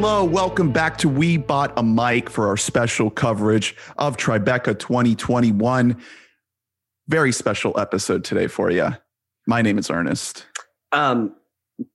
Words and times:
Hello, 0.00 0.22
welcome 0.22 0.70
back 0.70 0.96
to 0.98 1.08
We 1.08 1.38
Bought 1.38 1.76
a 1.76 1.82
Mic 1.82 2.30
for 2.30 2.46
our 2.46 2.56
special 2.56 3.10
coverage 3.10 3.74
of 3.96 4.16
Tribeca 4.16 4.78
2021. 4.78 6.00
Very 7.08 7.32
special 7.32 7.76
episode 7.76 8.22
today 8.22 8.46
for 8.46 8.70
you. 8.70 8.90
My 9.48 9.60
name 9.60 9.76
is 9.76 9.90
Ernest. 9.90 10.46
Um, 10.92 11.34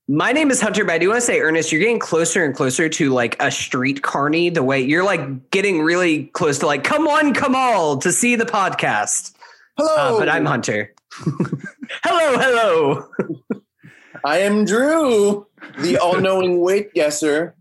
my 0.06 0.32
name 0.32 0.50
is 0.50 0.60
Hunter, 0.60 0.84
but 0.84 0.92
I 0.92 0.98
do 0.98 1.08
want 1.08 1.22
to 1.22 1.26
say, 1.26 1.40
Ernest, 1.40 1.72
you're 1.72 1.80
getting 1.80 1.98
closer 1.98 2.44
and 2.44 2.54
closer 2.54 2.90
to 2.90 3.08
like 3.08 3.42
a 3.42 3.50
street 3.50 4.02
carney. 4.02 4.50
The 4.50 4.62
way 4.62 4.82
you're 4.82 5.02
like 5.02 5.50
getting 5.50 5.80
really 5.80 6.24
close 6.24 6.58
to 6.58 6.66
like, 6.66 6.84
come 6.84 7.08
on, 7.08 7.32
come 7.32 7.54
all 7.54 7.96
to 7.96 8.12
see 8.12 8.36
the 8.36 8.44
podcast. 8.44 9.32
Hello, 9.78 10.16
Uh, 10.16 10.18
but 10.18 10.28
I'm 10.28 10.44
Hunter. 10.44 10.92
hello, 12.04 12.38
hello. 12.38 13.08
I 14.24 14.40
am 14.40 14.66
Drew, 14.66 15.46
the 15.78 15.96
all-knowing 15.96 16.60
weight 16.60 16.92
guesser. 16.92 17.54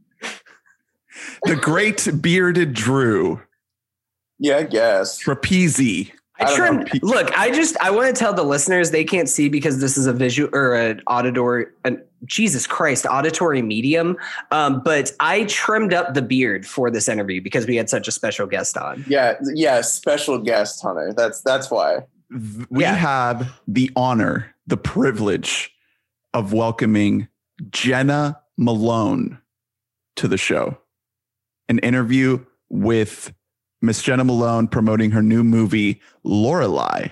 The 1.46 1.56
great 1.56 2.08
bearded 2.22 2.74
Drew, 2.74 3.42
Yeah, 4.40 4.58
I 4.58 4.64
guess. 4.64 5.18
Trapeze. 5.18 6.12
I 6.40 6.46
I 6.46 6.56
trimmed. 6.56 6.90
know. 6.94 7.00
Look, 7.08 7.32
I 7.38 7.52
just 7.52 7.78
I 7.78 7.92
want 7.92 8.14
to 8.14 8.20
tell 8.20 8.34
the 8.34 8.44
listeners 8.44 8.90
they 8.92 9.04
can't 9.04 9.30
see 9.30 9.50
because 9.50 9.80
this 9.80 9.98
is 9.98 10.08
a 10.08 10.14
visual 10.14 10.50
or 10.54 10.74
an 10.74 11.02
auditory. 11.08 11.68
An, 11.86 12.02
Jesus 12.26 12.66
Christ, 12.66 13.06
auditory 13.06 13.62
medium. 13.62 14.18
Um, 14.52 14.82
but 14.84 15.12
I 15.20 15.44
trimmed 15.44 15.94
up 15.94 16.14
the 16.16 16.22
beard 16.22 16.66
for 16.66 16.90
this 16.90 17.08
interview 17.08 17.42
because 17.42 17.68
we 17.68 17.76
had 17.76 17.90
such 17.90 18.08
a 18.08 18.12
special 18.12 18.48
guest 18.48 18.78
on. 18.78 19.04
Yeah, 19.08 19.36
yeah. 19.54 19.82
Special 19.82 20.40
guest, 20.40 20.82
Hunter. 20.82 21.14
That's 21.16 21.42
that's 21.42 21.70
why. 21.70 22.06
We 22.70 22.82
Yeah. 22.84 22.96
have 22.96 23.52
the 23.68 23.92
honor, 23.96 24.56
the 24.66 24.78
privilege 24.78 25.72
of 26.34 26.52
welcoming 26.54 27.28
Jena 27.70 28.40
Malone 28.58 29.38
to 30.16 30.28
the 30.28 30.38
show. 30.38 30.78
An 31.74 31.80
interview 31.80 32.38
with 32.70 33.34
Miss 33.82 34.04
Jena 34.04 34.24
Malone 34.24 34.68
promoting 34.68 35.10
her 35.10 35.24
new 35.24 35.44
movie, 35.44 36.00
Lorelei. 36.24 37.08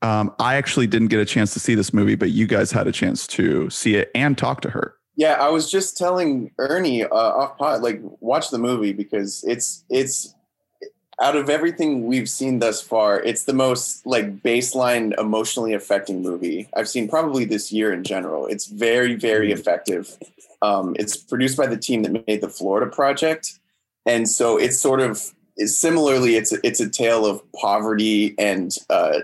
Um, 0.00 0.34
I 0.38 0.54
actually 0.54 0.86
didn't 0.86 1.08
get 1.08 1.20
a 1.20 1.26
chance 1.26 1.52
to 1.52 1.60
see 1.60 1.74
this 1.74 1.92
movie, 1.92 2.14
but 2.14 2.30
you 2.30 2.46
guys 2.46 2.72
had 2.72 2.86
a 2.86 2.92
chance 2.92 3.26
to 3.26 3.68
see 3.68 3.96
it 3.96 4.10
and 4.14 4.38
talk 4.38 4.62
to 4.62 4.70
her. 4.70 4.94
Yeah, 5.16 5.34
I 5.34 5.50
was 5.50 5.70
just 5.70 5.98
telling 5.98 6.50
Ernie 6.56 7.04
uh, 7.04 7.14
off 7.14 7.58
pod, 7.58 7.82
like, 7.82 8.00
watch 8.20 8.48
the 8.48 8.56
movie 8.56 8.94
because 8.94 9.44
it's 9.46 9.84
it's 9.90 10.34
out 11.20 11.36
of 11.36 11.50
everything 11.50 12.06
we've 12.06 12.30
seen 12.30 12.60
thus 12.60 12.80
far, 12.80 13.20
it's 13.22 13.44
the 13.44 13.52
most 13.52 14.06
like 14.06 14.42
baseline 14.42 15.12
emotionally 15.20 15.74
affecting 15.74 16.22
movie 16.22 16.70
I've 16.74 16.88
seen 16.88 17.06
probably 17.06 17.44
this 17.44 17.70
year 17.70 17.92
in 17.92 18.02
general. 18.02 18.46
It's 18.46 18.64
very 18.64 19.14
very 19.14 19.52
effective. 19.52 20.16
Um, 20.62 20.96
it's 20.98 21.16
produced 21.16 21.56
by 21.56 21.66
the 21.66 21.76
team 21.76 22.02
that 22.02 22.26
made 22.26 22.40
the 22.40 22.48
Florida 22.48 22.90
Project, 22.90 23.59
and 24.06 24.28
so 24.28 24.56
it's 24.56 24.78
sort 24.78 25.00
of 25.00 25.32
it's 25.56 25.76
similarly 25.76 26.36
it's 26.36 26.52
a, 26.52 26.58
it's 26.64 26.80
a 26.80 26.88
tale 26.88 27.26
of 27.26 27.42
poverty 27.52 28.34
and 28.38 28.76
uh, 28.88 29.20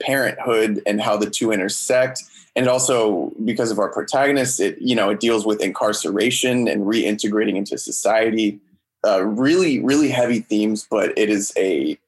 parenthood 0.00 0.82
and 0.86 1.00
how 1.00 1.16
the 1.16 1.30
two 1.30 1.52
intersect. 1.52 2.22
And 2.56 2.68
also 2.68 3.32
because 3.44 3.70
of 3.70 3.78
our 3.78 3.90
protagonist 3.90 4.60
it 4.60 4.78
you 4.80 4.94
know 4.94 5.10
it 5.10 5.20
deals 5.20 5.46
with 5.46 5.60
incarceration 5.60 6.68
and 6.68 6.82
reintegrating 6.82 7.56
into 7.56 7.78
society. 7.78 8.60
Uh, 9.02 9.24
really 9.24 9.80
really 9.80 10.10
heavy 10.10 10.40
themes 10.40 10.86
but 10.90 11.16
it 11.16 11.30
is 11.30 11.54
a 11.56 11.98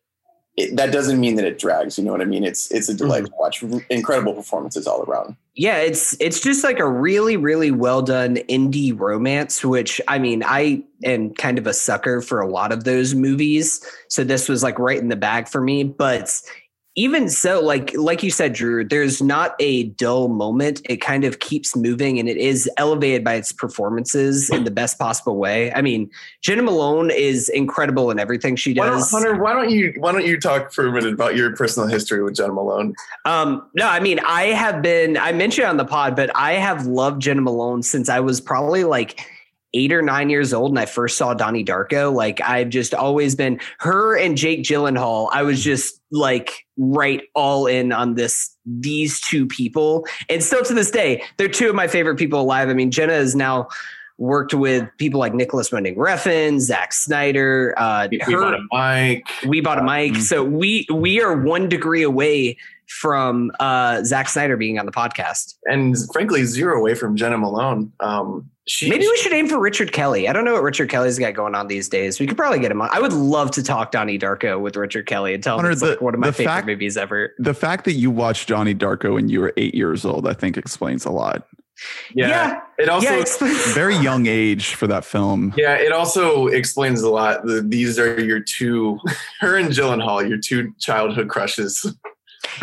it, 0.57 0.77
that 0.77 0.93
doesn't 0.93 1.19
mean 1.19 1.37
that 1.37 1.47
it 1.47 1.59
drags 1.59 1.99
you 1.99 2.05
know 2.05 2.13
what 2.13 2.21
i 2.21 2.25
mean? 2.25 2.45
It's 2.45 2.71
it's 2.71 2.89
a 2.89 2.93
mm-hmm. 2.93 2.99
delight 2.99 3.27
to 3.27 3.33
watch 3.39 3.63
incredible 3.91 4.35
performances 4.35 4.87
all 4.87 5.03
around. 5.03 5.37
Yeah, 5.55 5.79
it's 5.79 6.19
it's 6.21 6.41
just 6.41 6.65
like 6.65 6.79
a 6.79 6.89
really 6.89 7.37
really 7.37 7.71
well 7.71 8.03
done 8.03 8.37
indie 8.49 8.99
romance 8.99 9.65
which 9.65 10.01
I 10.09 10.19
mean, 10.19 10.43
I 10.45 10.83
am 11.05 11.35
kind 11.35 11.59
of 11.59 11.67
a 11.67 11.75
sucker 11.75 12.21
for 12.21 12.41
a 12.41 12.49
lot 12.49 12.73
of 12.73 12.85
those 12.85 13.15
movies, 13.15 13.85
so 14.09 14.25
this 14.25 14.49
was 14.49 14.63
like 14.63 14.79
right 14.79 14.99
in 14.99 15.09
the 15.09 15.17
bag 15.17 15.49
for 15.49 15.61
me, 15.61 15.85
but 15.85 16.41
even 16.95 17.31
so 17.31 17.61
like 17.63 17.95
like 17.95 18.23
you 18.23 18.31
said 18.31 18.53
Drew, 18.53 18.85
there's 18.85 19.23
not 19.23 19.55
a 19.59 19.85
dull 19.85 20.29
moment. 20.29 20.83
It 20.89 20.99
kind 20.99 21.25
of 21.25 21.39
keeps 21.39 21.75
moving 21.75 22.19
and 22.19 22.29
it 22.29 22.37
is 22.37 22.69
elevated 22.77 23.25
by 23.25 23.35
its 23.35 23.51
performances 23.51 24.51
in 24.51 24.65
the 24.65 24.71
best 24.71 24.99
possible 24.99 25.37
way. 25.39 25.73
I 25.73 25.81
mean, 25.81 26.11
Jena 26.43 26.63
Malone 26.63 27.11
is 27.11 27.49
incredible 27.49 28.11
in 28.11 28.19
everything 28.19 28.57
she 28.57 28.75
why 28.75 28.91
does. 28.91 29.11
hunter 29.11 29.41
why 29.43 29.55
don't 29.55 29.71
you 29.71 29.95
why 29.99 30.13
don't 30.13 30.27
you 30.27 30.39
talk 30.39 30.73
for 30.73 30.87
a 30.87 30.93
minute 30.93 31.15
about 31.15 31.35
your 31.35 31.57
personal 31.57 31.89
history 31.89 32.23
with 32.23 32.37
jena 32.37 32.53
malone 32.53 32.95
Um, 33.25 33.67
no, 33.75 33.89
I 33.89 34.01
mean, 34.01 34.21
I 34.27 34.47
have 34.49 34.83
been, 34.83 35.17
I 35.17 35.33
mentioned 35.33 35.69
on 35.69 35.79
the 35.79 35.85
pod, 35.87 36.15
but 36.15 36.31
I 36.35 36.55
have 36.55 36.87
loved 36.87 37.23
Jena 37.23 37.41
Malone 37.41 37.83
since 37.83 38.09
I 38.09 38.21
was 38.21 38.41
probably 38.41 38.85
like 38.85 39.27
eight 39.75 39.93
or 39.93 40.03
nine 40.03 40.31
years 40.31 40.53
old 40.53 40.71
and 40.71 40.79
I 40.79 40.87
first 40.87 41.17
saw 41.17 41.35
Donnie 41.35 41.65
Darko. 41.65 42.13
Like 42.13 42.41
I've 42.41 42.69
just 42.69 42.95
always 42.95 43.35
been 43.35 43.61
her 43.79 44.17
and 44.17 44.37
Jake 44.37 44.63
Gyllenhaal. 44.63 45.29
I 45.33 45.43
was 45.43 45.63
just 45.63 46.01
like 46.11 46.67
right 46.77 47.23
all 47.35 47.67
in 47.67 47.93
on 47.93 48.15
this, 48.15 48.57
these 48.67 49.21
two 49.21 49.47
people. 49.47 50.07
And 50.29 50.43
still 50.43 50.63
to 50.65 50.75
this 50.75 50.91
day, 50.91 51.23
they're 51.37 51.49
two 51.49 51.69
of 51.69 51.75
my 51.75 51.89
favorite 51.89 52.17
people 52.17 52.41
alive. 52.41 52.69
I 52.69 52.75
mean, 52.75 52.91
Jena 52.91 53.15
is 53.15 53.35
now 53.35 53.69
worked 54.23 54.55
with 54.55 54.89
people 54.99 55.19
like 55.19 55.35
Nicolas 55.35 55.73
Winding 55.73 55.97
Refn, 55.97 56.61
Zack 56.61 56.93
Snyder, 56.93 57.75
uh, 57.77 58.09
her, 58.23 58.57
mic 58.73 59.27
we 59.47 59.61
bought 59.61 59.79
a 59.79 59.83
mic. 59.83 60.13
Mhm. 60.13 60.23
So 60.23 60.45
we 60.45 60.87
we 60.93 61.21
are 61.21 61.37
one 61.37 61.69
degree 61.69 62.03
away 62.05 62.57
from 62.87 63.51
uh 63.59 64.03
Zack 64.05 64.29
Snyder 64.29 64.57
being 64.57 64.79
on 64.79 64.87
the 64.87 64.93
podcast. 64.93 65.55
and 65.65 65.97
frankly 66.13 66.45
zero 66.45 66.79
away 66.79 66.95
from 66.95 67.17
jena 67.17 67.39
malone 67.39 67.91
um 68.01 68.49
she 68.65 68.89
Maybe 68.89 69.07
we 69.09 69.17
should 69.17 69.33
aim 69.33 69.49
for 69.49 69.59
Richard 69.59 69.91
Kelly. 69.91 70.29
I 70.29 70.33
don't 70.33 70.45
know 70.45 70.53
what 70.53 70.63
Richard 70.63 70.89
Kelly's 70.89 71.19
got 71.19 71.35
going 71.35 71.57
on 71.57 71.67
these 71.67 71.89
days. 71.89 72.21
We 72.21 72.29
could 72.29 72.37
probably 72.37 72.61
get 72.61 72.71
him 72.71 72.81
on. 72.81 72.91
I 72.93 73.01
would 73.01 73.13
love 73.13 73.51
to 73.53 73.63
talk 73.63 73.91
Donnie 73.91 74.21
Darko 74.21 74.61
with 74.61 74.77
Richard 74.77 75.07
Kelly 75.07 75.35
and 75.35 75.43
tell 75.43 75.57
him 75.59 75.65
Hunter, 75.65 75.73
it's 75.73 75.83
like 75.83 76.01
one 76.01 76.15
of 76.15 76.21
my 76.21 76.31
favorite 76.31 76.45
fact- 76.45 76.67
movies 76.69 76.97
ever. 76.97 77.35
The 77.41 77.55
fact 77.55 77.85
that 77.87 77.95
you 77.95 78.13
watched 78.13 78.49
Johnny 78.49 78.73
Darko 78.73 79.15
when 79.15 79.29
you 79.29 79.41
were 79.41 79.53
eight 79.57 79.75
years 79.75 80.05
old, 80.05 80.29
I 80.29 80.33
think 80.35 80.57
explains 80.57 81.05
a 81.05 81.11
lot. 81.11 81.45
Yeah, 82.15 82.61
it 82.79 82.89
also 82.89 83.09
yeah, 83.09 83.25
Very 83.75 83.97
young 83.97 84.27
age 84.27 84.75
for 84.75 84.87
that 84.87 85.05
film. 85.05 85.55
Yeah, 85.57 85.75
it 85.75 85.93
also 85.93 86.47
explains 86.49 87.03
a 87.03 87.11
lot. 87.11 87.45
The, 87.45 87.63
these 87.63 87.99
are 87.99 88.21
your 88.21 88.41
two, 88.41 88.99
her 89.41 89.57
and 89.57 89.71
Gyllenhaal, 89.71 90.29
your 90.29 90.39
two 90.39 90.73
childhood 90.79 91.29
crushes. 91.29 91.95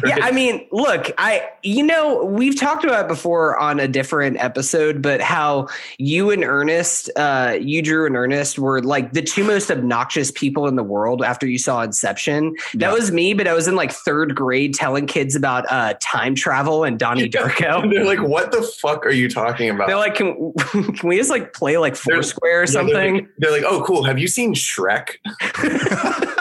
Yeah, 0.06 0.18
I 0.22 0.32
mean, 0.32 0.68
look, 0.72 1.12
I 1.18 1.50
you 1.64 1.84
know, 1.84 2.24
we've 2.24 2.58
talked 2.60 2.84
about 2.84 3.06
it 3.06 3.08
before 3.08 3.58
on 3.58 3.80
a 3.80 3.88
different 3.88 4.38
episode, 4.38 5.02
but 5.02 5.22
how 5.22 5.68
you 5.98 6.32
and 6.32 6.44
Ernest, 6.44 7.10
uh, 7.16 7.58
you 7.60 7.82
Drew 7.82 8.06
and 8.06 8.16
Ernest 8.16 8.58
were 8.60 8.82
like 8.82 9.14
the 9.14 9.22
two 9.22 9.44
most 9.44 9.70
obnoxious 9.72 10.32
people 10.32 10.68
in 10.68 10.76
the 10.76 10.84
world 10.84 11.24
after 11.24 11.46
you 11.48 11.58
saw 11.58 11.82
Inception. 11.82 12.56
That 12.76 12.88
Yeah. 12.88 12.94
was 12.94 13.12
me, 13.12 13.34
but 13.34 13.48
I 13.48 13.54
was 13.54 13.68
in 13.68 13.76
like 13.76 13.92
third 13.92 14.36
grade 14.36 14.74
telling 14.74 15.06
kids 15.08 15.36
about 15.36 15.66
uh 15.72 15.96
time 16.02 16.36
travel 16.36 16.84
and 16.84 16.98
Donnie 17.00 17.30
Darko. 17.30 17.90
They're 17.92 18.06
like, 18.06 18.22
"What 18.22 18.52
the 18.52 18.62
fuck 18.62 19.06
are 19.06 19.12
you 19.12 19.30
talking 19.30 19.70
about?" 19.70 19.88
They're 19.88 19.98
like, 19.98 20.16
can, 20.16 20.54
can 20.72 21.08
we 21.10 21.18
just 21.18 21.30
like 21.30 21.54
play 21.54 21.78
like 21.78 21.96
Foursquare 21.96 22.52
or 22.52 22.54
Yeah, 22.54 22.66
they're 22.66 22.68
something? 22.68 23.14
like- 23.16 23.30
They're 23.38 23.52
like, 23.52 23.64
"Oh, 23.66 23.82
cool. 23.84 24.04
Have 24.04 24.20
you 24.20 24.28
seen 24.28 24.54
Shrek?" 24.54 25.16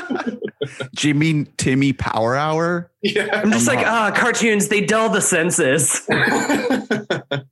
Jimmy 0.94 1.44
Timmy 1.56 1.92
Power 1.92 2.36
Hour. 2.36 2.90
Yeah. 3.02 3.28
I'm 3.32 3.50
just 3.52 3.68
I'm 3.68 3.76
like, 3.76 3.86
not- 3.86 4.14
ah, 4.14 4.16
cartoons, 4.16 4.68
they 4.68 4.80
dull 4.84 5.10
the 5.10 5.20
senses. 5.20 6.08
um, 6.10 7.42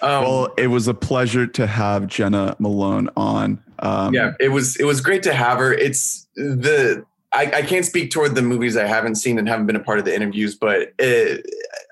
well, 0.00 0.54
it 0.56 0.68
was 0.68 0.88
a 0.88 0.94
pleasure 0.94 1.46
to 1.46 1.66
have 1.66 2.06
Jena 2.06 2.56
Malone 2.58 3.10
on. 3.16 3.62
Um, 3.80 4.14
yeah, 4.14 4.32
it 4.40 4.48
was 4.48 4.76
it 4.76 4.84
was 4.84 5.00
great 5.00 5.22
to 5.24 5.32
have 5.32 5.58
her. 5.58 5.72
It's 5.72 6.26
the 6.34 7.04
I, 7.32 7.50
I 7.56 7.62
can't 7.62 7.84
speak 7.84 8.10
toward 8.10 8.34
the 8.34 8.42
movies 8.42 8.76
I 8.76 8.86
haven't 8.86 9.16
seen 9.16 9.38
and 9.38 9.48
haven't 9.48 9.66
been 9.66 9.76
a 9.76 9.82
part 9.82 9.98
of 9.98 10.04
the 10.04 10.14
interviews, 10.14 10.54
but 10.54 10.92
it, 10.98 11.44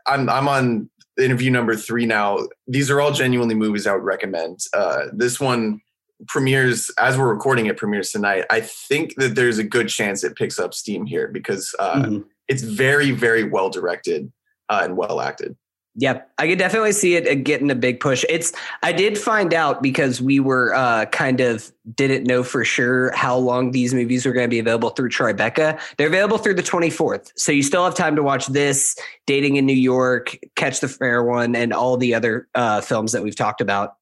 I'm 0.06 0.28
I'm 0.30 0.48
on 0.48 0.88
interview 1.18 1.50
number 1.50 1.76
three 1.76 2.06
now. 2.06 2.38
These 2.66 2.90
are 2.90 3.00
all 3.00 3.12
genuinely 3.12 3.54
movies 3.54 3.86
I 3.86 3.94
would 3.94 4.04
recommend. 4.04 4.60
Uh, 4.72 5.04
this 5.12 5.38
one 5.38 5.80
premieres 6.26 6.90
as 6.98 7.16
we're 7.18 7.32
recording 7.32 7.66
it 7.66 7.76
premieres 7.76 8.10
tonight. 8.10 8.44
I 8.50 8.60
think 8.60 9.14
that 9.16 9.34
there's 9.34 9.58
a 9.58 9.64
good 9.64 9.88
chance 9.88 10.24
it 10.24 10.36
picks 10.36 10.58
up 10.58 10.74
steam 10.74 11.06
here 11.06 11.28
because 11.28 11.74
uh, 11.78 12.02
Mhm. 12.02 12.24
it's 12.48 12.62
very 12.62 13.10
very 13.10 13.44
well 13.44 13.70
directed 13.70 14.32
uh, 14.68 14.80
and 14.84 14.96
well 14.96 15.20
acted. 15.20 15.56
Yep, 15.96 16.28
I 16.38 16.48
could 16.48 16.58
definitely 16.58 16.90
see 16.90 17.14
it 17.14 17.44
getting 17.44 17.70
a 17.70 17.74
big 17.76 18.00
push. 18.00 18.24
It's 18.28 18.52
I 18.82 18.90
did 18.90 19.16
find 19.16 19.54
out 19.54 19.80
because 19.80 20.20
we 20.20 20.40
were 20.40 20.74
uh, 20.74 21.04
kind 21.06 21.40
of 21.40 21.70
didn't 21.94 22.24
know 22.24 22.42
for 22.42 22.64
sure 22.64 23.12
how 23.14 23.36
long 23.36 23.70
these 23.70 23.94
movies 23.94 24.26
were 24.26 24.32
going 24.32 24.46
to 24.46 24.50
be 24.50 24.58
available 24.58 24.90
through 24.90 25.10
Tribeca. 25.10 25.78
They're 25.96 26.08
available 26.08 26.38
through 26.38 26.54
the 26.54 26.64
24th, 26.64 27.30
so 27.36 27.52
you 27.52 27.62
still 27.62 27.84
have 27.84 27.94
time 27.94 28.16
to 28.16 28.24
watch 28.24 28.46
this, 28.48 28.96
Dating 29.26 29.54
in 29.54 29.66
New 29.66 29.72
York, 29.72 30.36
Catch 30.56 30.80
the 30.80 30.88
Fair 30.88 31.22
One, 31.22 31.54
and 31.54 31.72
all 31.72 31.96
the 31.96 32.12
other 32.12 32.48
uh, 32.56 32.80
films 32.80 33.12
that 33.12 33.22
we've 33.22 33.36
talked 33.36 33.60
about. 33.60 33.94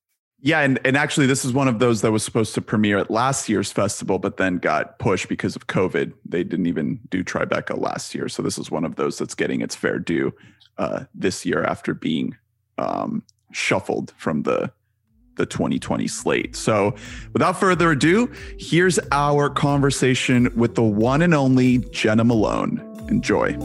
Yeah, 0.44 0.60
and, 0.60 0.80
and 0.84 0.96
actually, 0.96 1.26
this 1.26 1.44
is 1.44 1.52
one 1.52 1.68
of 1.68 1.78
those 1.78 2.00
that 2.00 2.10
was 2.10 2.24
supposed 2.24 2.52
to 2.54 2.60
premiere 2.60 2.98
at 2.98 3.12
last 3.12 3.48
year's 3.48 3.70
festival, 3.70 4.18
but 4.18 4.38
then 4.38 4.58
got 4.58 4.98
pushed 4.98 5.28
because 5.28 5.54
of 5.54 5.68
COVID. 5.68 6.12
They 6.24 6.42
didn't 6.42 6.66
even 6.66 6.98
do 7.10 7.22
Tribeca 7.22 7.80
last 7.80 8.12
year, 8.12 8.28
so 8.28 8.42
this 8.42 8.58
is 8.58 8.68
one 8.68 8.84
of 8.84 8.96
those 8.96 9.18
that's 9.18 9.36
getting 9.36 9.60
its 9.60 9.76
fair 9.76 10.00
due 10.00 10.34
uh, 10.78 11.04
this 11.14 11.46
year 11.46 11.62
after 11.62 11.94
being 11.94 12.36
um, 12.76 13.22
shuffled 13.52 14.12
from 14.16 14.42
the 14.42 14.72
the 15.36 15.46
2020 15.46 16.08
slate. 16.08 16.56
So, 16.56 16.94
without 17.32 17.58
further 17.58 17.92
ado, 17.92 18.30
here's 18.58 18.98
our 19.12 19.48
conversation 19.48 20.54
with 20.56 20.74
the 20.74 20.82
one 20.82 21.22
and 21.22 21.34
only 21.34 21.78
Jena 21.78 22.24
Malone. 22.24 22.80
Enjoy. 23.08 23.56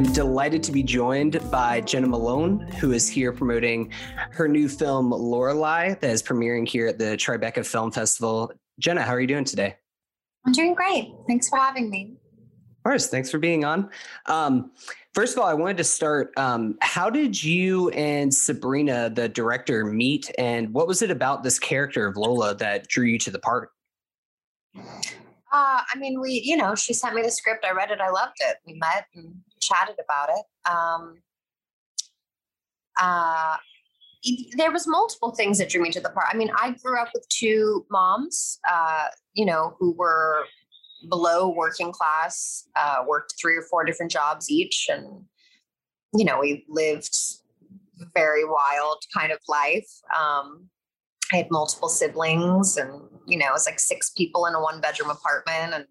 I'm 0.00 0.10
delighted 0.14 0.62
to 0.62 0.72
be 0.72 0.82
joined 0.82 1.38
by 1.50 1.82
Jena 1.82 2.06
Malone, 2.06 2.60
who 2.80 2.92
is 2.92 3.06
here 3.06 3.34
promoting 3.34 3.92
her 4.30 4.48
new 4.48 4.66
film 4.66 5.10
Lorelei 5.10 5.92
that 5.92 6.10
is 6.10 6.22
premiering 6.22 6.66
here 6.66 6.86
at 6.86 6.98
the 6.98 7.18
Tribeca 7.18 7.66
Film 7.66 7.92
Festival. 7.92 8.50
Jena, 8.78 9.02
how 9.02 9.12
are 9.12 9.20
you 9.20 9.26
doing 9.26 9.44
today? 9.44 9.76
I'm 10.46 10.54
doing 10.54 10.72
great. 10.72 11.12
Thanks 11.26 11.50
for 11.50 11.58
having 11.58 11.90
me. 11.90 12.16
Of 12.78 12.82
course. 12.82 13.08
Thanks 13.08 13.30
for 13.30 13.36
being 13.36 13.66
on. 13.66 13.90
Um, 14.24 14.72
first 15.12 15.36
of 15.36 15.42
all, 15.42 15.48
I 15.50 15.52
wanted 15.52 15.76
to 15.76 15.84
start. 15.84 16.32
Um, 16.38 16.78
how 16.80 17.10
did 17.10 17.44
you 17.44 17.90
and 17.90 18.32
Sabrina, 18.32 19.10
the 19.10 19.28
director, 19.28 19.84
meet? 19.84 20.30
And 20.38 20.72
what 20.72 20.88
was 20.88 21.02
it 21.02 21.10
about 21.10 21.42
this 21.42 21.58
character 21.58 22.06
of 22.06 22.16
Lola 22.16 22.54
that 22.54 22.88
drew 22.88 23.04
you 23.04 23.18
to 23.18 23.30
the 23.30 23.38
part? 23.38 23.70
Uh, 25.52 25.82
I 25.92 25.98
mean, 25.98 26.20
we, 26.20 26.42
you 26.44 26.56
know, 26.56 26.74
she 26.74 26.92
sent 26.92 27.14
me 27.14 27.22
the 27.22 27.30
script. 27.30 27.64
I 27.64 27.72
read 27.72 27.90
it. 27.90 28.00
I 28.00 28.10
loved 28.10 28.36
it. 28.40 28.56
We 28.66 28.74
met 28.74 29.06
and 29.14 29.34
chatted 29.60 29.96
about 30.02 30.28
it. 30.30 30.70
Um, 30.70 31.16
uh, 33.00 33.56
there 34.56 34.70
was 34.70 34.86
multiple 34.86 35.30
things 35.30 35.58
that 35.58 35.70
drew 35.70 35.82
me 35.82 35.90
to 35.90 36.00
the 36.00 36.10
part. 36.10 36.26
I 36.30 36.36
mean, 36.36 36.50
I 36.56 36.72
grew 36.82 37.00
up 37.00 37.08
with 37.14 37.26
two 37.28 37.86
moms, 37.90 38.58
uh, 38.70 39.06
you 39.32 39.46
know, 39.46 39.76
who 39.78 39.92
were 39.92 40.44
below 41.08 41.48
working 41.48 41.92
class, 41.92 42.68
uh, 42.76 43.02
worked 43.06 43.34
three 43.40 43.56
or 43.56 43.62
four 43.62 43.84
different 43.84 44.12
jobs 44.12 44.50
each, 44.50 44.88
and 44.90 45.24
you 46.12 46.24
know, 46.24 46.40
we 46.40 46.64
lived 46.68 47.16
very 48.14 48.44
wild 48.44 48.98
kind 49.16 49.32
of 49.32 49.38
life. 49.48 49.88
Um, 50.18 50.68
I 51.32 51.36
had 51.36 51.50
multiple 51.50 51.88
siblings, 51.88 52.76
and 52.76 53.00
you 53.30 53.38
know, 53.38 53.46
it 53.46 53.52
was 53.52 53.66
like 53.66 53.80
six 53.80 54.10
people 54.10 54.46
in 54.46 54.54
a 54.54 54.60
one 54.60 54.80
bedroom 54.80 55.10
apartment, 55.10 55.74
and 55.74 55.86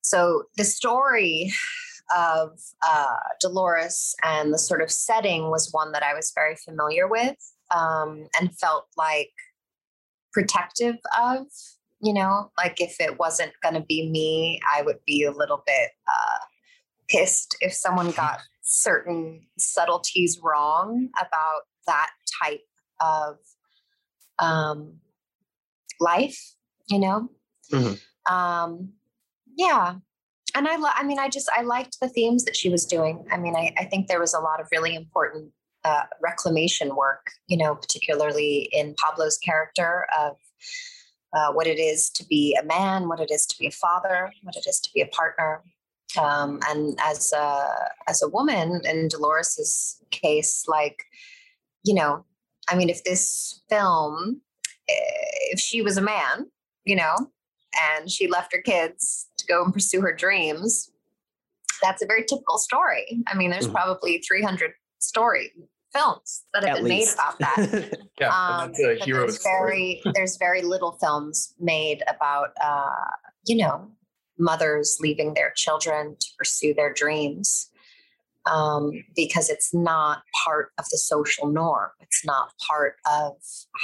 so 0.00 0.44
the 0.56 0.64
story 0.64 1.52
of 2.16 2.58
uh, 2.86 3.16
Dolores 3.40 4.14
and 4.24 4.52
the 4.52 4.58
sort 4.58 4.80
of 4.80 4.90
setting 4.90 5.50
was 5.50 5.70
one 5.72 5.92
that 5.92 6.02
I 6.02 6.14
was 6.14 6.32
very 6.34 6.56
familiar 6.56 7.06
with 7.06 7.36
um, 7.70 8.28
and 8.40 8.56
felt 8.56 8.86
like 8.96 9.30
protective 10.32 10.96
of. 11.18 11.46
You 12.00 12.14
know, 12.14 12.52
like 12.56 12.80
if 12.80 13.00
it 13.00 13.18
wasn't 13.18 13.52
going 13.60 13.74
to 13.74 13.80
be 13.80 14.08
me, 14.08 14.60
I 14.72 14.82
would 14.82 15.00
be 15.04 15.24
a 15.24 15.32
little 15.32 15.64
bit 15.66 15.90
uh, 16.06 16.38
pissed 17.08 17.56
if 17.60 17.72
someone 17.72 18.12
got 18.12 18.38
certain 18.62 19.40
subtleties 19.58 20.38
wrong 20.40 21.08
about 21.18 21.62
that 21.88 22.10
type 22.40 22.60
of 23.00 23.38
um, 24.38 25.00
life. 26.00 26.38
You 26.88 26.98
know. 26.98 27.30
Mm-hmm. 27.72 28.34
Um, 28.34 28.92
yeah 29.56 29.96
and 30.54 30.66
I, 30.66 30.76
lo- 30.76 30.90
I 30.94 31.04
mean, 31.04 31.18
I 31.18 31.28
just, 31.28 31.48
I 31.56 31.62
liked 31.62 32.00
the 32.00 32.08
themes 32.08 32.44
that 32.44 32.56
she 32.56 32.68
was 32.68 32.84
doing. 32.84 33.24
I 33.30 33.36
mean, 33.36 33.54
I, 33.54 33.72
I 33.78 33.84
think 33.84 34.08
there 34.08 34.20
was 34.20 34.34
a 34.34 34.40
lot 34.40 34.60
of 34.60 34.66
really 34.72 34.94
important 34.94 35.52
uh, 35.84 36.02
reclamation 36.20 36.96
work, 36.96 37.30
you 37.46 37.56
know, 37.56 37.74
particularly 37.74 38.68
in 38.72 38.94
Pablo's 38.94 39.38
character 39.38 40.06
of 40.18 40.36
uh, 41.32 41.52
what 41.52 41.66
it 41.66 41.78
is 41.78 42.10
to 42.10 42.24
be 42.26 42.58
a 42.60 42.64
man, 42.64 43.08
what 43.08 43.20
it 43.20 43.30
is 43.30 43.46
to 43.46 43.58
be 43.58 43.66
a 43.66 43.70
father, 43.70 44.32
what 44.42 44.56
it 44.56 44.66
is 44.66 44.80
to 44.80 44.90
be 44.94 45.00
a 45.00 45.06
partner. 45.06 45.62
Um, 46.18 46.58
and 46.68 46.98
as 47.02 47.32
a, 47.32 47.68
as 48.08 48.22
a 48.22 48.28
woman 48.28 48.80
in 48.84 49.08
Dolores's 49.08 50.02
case, 50.10 50.64
like, 50.66 51.04
you 51.84 51.94
know, 51.94 52.24
I 52.68 52.74
mean, 52.74 52.88
if 52.88 53.04
this 53.04 53.62
film, 53.68 54.40
if 54.88 55.60
she 55.60 55.82
was 55.82 55.96
a 55.96 56.02
man, 56.02 56.50
you 56.84 56.96
know, 56.96 57.14
and 57.90 58.10
she 58.10 58.26
left 58.26 58.52
her 58.52 58.62
kids 58.62 59.28
to 59.38 59.46
go 59.46 59.64
and 59.64 59.72
pursue 59.72 60.00
her 60.00 60.14
dreams. 60.14 60.90
That's 61.82 62.02
a 62.02 62.06
very 62.06 62.24
typical 62.24 62.58
story. 62.58 63.22
I 63.28 63.36
mean, 63.36 63.50
there's 63.50 63.64
mm-hmm. 63.64 63.76
probably 63.76 64.18
300 64.26 64.72
story 64.98 65.52
films 65.92 66.44
that 66.52 66.64
have 66.64 66.76
At 66.78 66.82
been 66.82 66.84
least. 66.90 67.16
made 67.16 67.22
about 67.22 67.38
that. 67.38 67.98
yeah, 68.20 68.28
um, 68.28 68.72
that's 68.72 68.80
a 68.80 69.04
hero 69.04 69.20
there's 69.20 69.42
very 69.42 70.02
there's 70.14 70.36
very 70.36 70.62
little 70.62 70.92
films 70.92 71.54
made 71.58 72.02
about 72.08 72.50
uh, 72.62 73.10
you 73.46 73.56
know 73.56 73.88
mothers 74.38 74.98
leaving 75.00 75.34
their 75.34 75.52
children 75.56 76.16
to 76.18 76.26
pursue 76.36 76.74
their 76.74 76.92
dreams 76.92 77.70
um, 78.48 78.90
because 79.14 79.48
it's 79.48 79.74
not 79.74 80.22
part 80.44 80.70
of 80.78 80.84
the 80.90 80.98
social 80.98 81.48
norm. 81.48 81.90
It's 82.00 82.24
not 82.24 82.52
part 82.66 82.96
of 83.10 83.34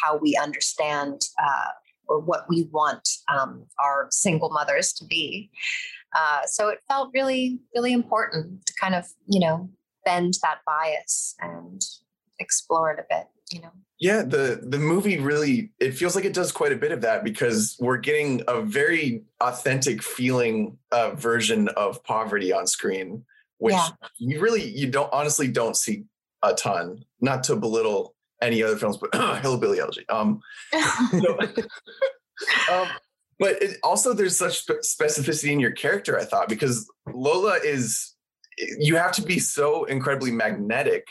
how 0.03 0.17
we 0.17 0.37
understand 0.37 1.23
uh, 1.39 1.69
or 2.07 2.21
what 2.21 2.49
we 2.49 2.69
want 2.73 3.09
um, 3.33 3.67
our 3.83 4.09
single 4.11 4.51
mothers 4.51 4.93
to 4.95 5.05
be. 5.05 5.51
Uh, 6.15 6.43
so 6.47 6.69
it 6.69 6.79
felt 6.89 7.11
really, 7.13 7.61
really 7.75 7.93
important 7.93 8.65
to 8.67 8.75
kind 8.81 8.95
of, 8.95 9.07
you 9.27 9.41
know, 9.41 9.69
bend 10.05 10.35
that 10.43 10.59
bias 10.67 11.35
and 11.41 11.83
explore 12.39 12.93
it 12.93 13.01
a 13.01 13.05
bit, 13.09 13.27
you 13.51 13.61
know. 13.61 13.71
Yeah, 14.01 14.23
the 14.23 14.61
the 14.63 14.79
movie 14.79 15.19
really 15.19 15.71
it 15.79 15.93
feels 15.93 16.17
like 16.17 16.25
it 16.25 16.35
does 16.35 16.51
quite 16.53 16.73
a 16.73 16.77
bit 16.77 16.93
of 16.93 17.01
that 17.03 17.25
because 17.25 17.77
we're 17.81 17.97
getting 17.97 18.43
a 18.49 18.61
very 18.61 19.23
authentic 19.41 20.03
feeling 20.03 20.77
uh, 20.91 21.13
version 21.13 21.69
of 21.69 22.03
poverty 22.05 22.53
on 22.53 22.67
screen, 22.67 23.25
which 23.59 23.75
yeah. 23.75 23.89
you 24.19 24.41
really 24.41 24.63
you 24.63 24.91
don't 24.91 25.13
honestly 25.13 25.49
don't 25.49 25.77
see 25.77 26.05
a 26.43 26.55
ton. 26.55 27.05
Not 27.21 27.43
to 27.45 27.57
belittle 27.57 28.15
any 28.43 28.63
other 28.63 28.77
films, 28.77 28.99
but 28.99 29.15
Hillbilly 29.43 29.81
Elegy. 29.81 30.09
Um, 30.09 30.41
so, 31.11 31.39
um, 32.73 32.89
but 33.39 33.63
it, 33.63 33.79
also 33.83 34.13
there's 34.13 34.37
such 34.37 34.67
specificity 34.67 35.51
in 35.51 35.61
your 35.61 35.73
character, 35.73 36.19
I 36.19 36.25
thought, 36.25 36.49
because 36.49 36.89
Lola 37.13 37.59
is 37.65 38.15
you 38.79 38.97
have 38.97 39.13
to 39.13 39.23
be 39.23 39.39
so 39.39 39.85
incredibly 39.85 40.31
magnetic, 40.31 41.07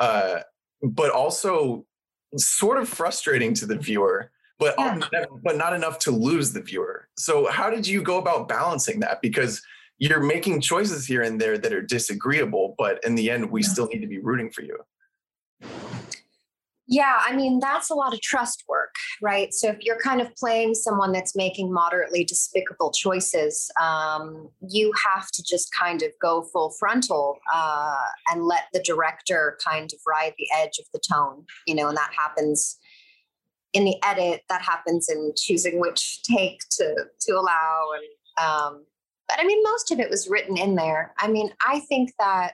uh, 0.00 0.40
but 0.82 1.10
also 1.10 1.86
sort 2.36 2.78
of 2.78 2.88
frustrating 2.88 3.54
to 3.54 3.66
the 3.66 3.76
viewer. 3.76 4.30
But 4.58 4.74
yeah. 4.78 5.00
but 5.42 5.56
not 5.56 5.72
enough 5.72 5.98
to 6.00 6.12
lose 6.12 6.52
the 6.52 6.60
viewer. 6.60 7.08
So 7.16 7.50
how 7.50 7.68
did 7.68 7.84
you 7.86 8.00
go 8.00 8.18
about 8.18 8.48
balancing 8.48 9.00
that? 9.00 9.20
Because 9.20 9.60
you're 10.02 10.20
making 10.20 10.60
choices 10.60 11.06
here 11.06 11.22
and 11.22 11.40
there 11.40 11.56
that 11.56 11.72
are 11.72 11.80
disagreeable, 11.80 12.74
but 12.76 12.98
in 13.04 13.14
the 13.14 13.30
end, 13.30 13.48
we 13.48 13.62
still 13.62 13.86
need 13.86 14.00
to 14.00 14.08
be 14.08 14.18
rooting 14.18 14.50
for 14.50 14.62
you. 14.62 14.76
Yeah, 16.88 17.20
I 17.24 17.36
mean, 17.36 17.60
that's 17.60 17.88
a 17.88 17.94
lot 17.94 18.12
of 18.12 18.20
trust 18.20 18.64
work, 18.68 18.96
right? 19.22 19.54
So 19.54 19.68
if 19.68 19.76
you're 19.82 20.00
kind 20.00 20.20
of 20.20 20.34
playing 20.34 20.74
someone 20.74 21.12
that's 21.12 21.36
making 21.36 21.72
moderately 21.72 22.24
despicable 22.24 22.90
choices, 22.90 23.70
um, 23.80 24.48
you 24.68 24.92
have 25.04 25.30
to 25.30 25.42
just 25.44 25.72
kind 25.72 26.02
of 26.02 26.10
go 26.20 26.42
full 26.52 26.70
frontal 26.80 27.38
uh, 27.54 28.00
and 28.32 28.42
let 28.42 28.64
the 28.72 28.82
director 28.82 29.56
kind 29.64 29.92
of 29.92 30.00
ride 30.04 30.34
the 30.36 30.48
edge 30.52 30.80
of 30.80 30.86
the 30.92 31.00
tone, 31.08 31.44
you 31.68 31.76
know, 31.76 31.86
and 31.86 31.96
that 31.96 32.10
happens 32.18 32.76
in 33.72 33.84
the 33.84 33.94
edit, 34.02 34.42
that 34.48 34.62
happens 34.62 35.08
in 35.08 35.32
choosing 35.36 35.78
which 35.78 36.24
take 36.24 36.58
to, 36.72 37.06
to 37.20 37.32
allow. 37.34 37.90
And, 37.94 38.44
um, 38.44 38.84
but 39.28 39.38
I 39.38 39.44
mean, 39.44 39.62
most 39.62 39.90
of 39.90 39.98
it 39.98 40.10
was 40.10 40.28
written 40.28 40.56
in 40.56 40.74
there. 40.74 41.14
I 41.18 41.28
mean, 41.28 41.50
I 41.66 41.80
think 41.80 42.12
that 42.18 42.52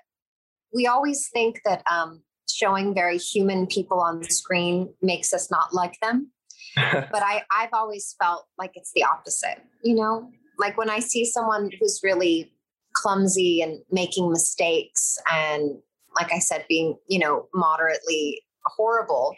we 0.72 0.87
always 0.87 1.28
think 1.32 1.60
that, 1.64 1.82
um, 1.90 2.22
showing 2.50 2.94
very 2.94 3.18
human 3.18 3.66
people 3.66 4.00
on 4.00 4.20
the 4.20 4.28
screen 4.28 4.92
makes 5.02 5.32
us 5.32 5.50
not 5.50 5.75
like 5.75 5.98
them. 6.00 6.32
but 6.76 7.22
I, 7.22 7.42
I've 7.52 7.72
always 7.72 8.14
felt 8.20 8.46
like 8.58 8.72
it's 8.75 8.92
the 8.94 9.04
opposite, 9.04 9.62
you 9.82 9.94
know? 9.94 10.30
Like 10.58 10.76
when 10.76 10.90
I 10.90 10.98
see 10.98 11.25
someone 11.25 11.70
who's 11.78 12.00
really 12.02 12.52
clumsy 12.94 13.60
and 13.62 13.80
making 13.90 14.30
mistakes 14.30 15.18
and 15.30 15.78
like 16.16 16.32
I 16.32 16.38
said, 16.38 16.64
being, 16.68 16.96
you 17.08 17.18
know, 17.18 17.48
moderately 17.54 18.42
horrible, 18.64 19.34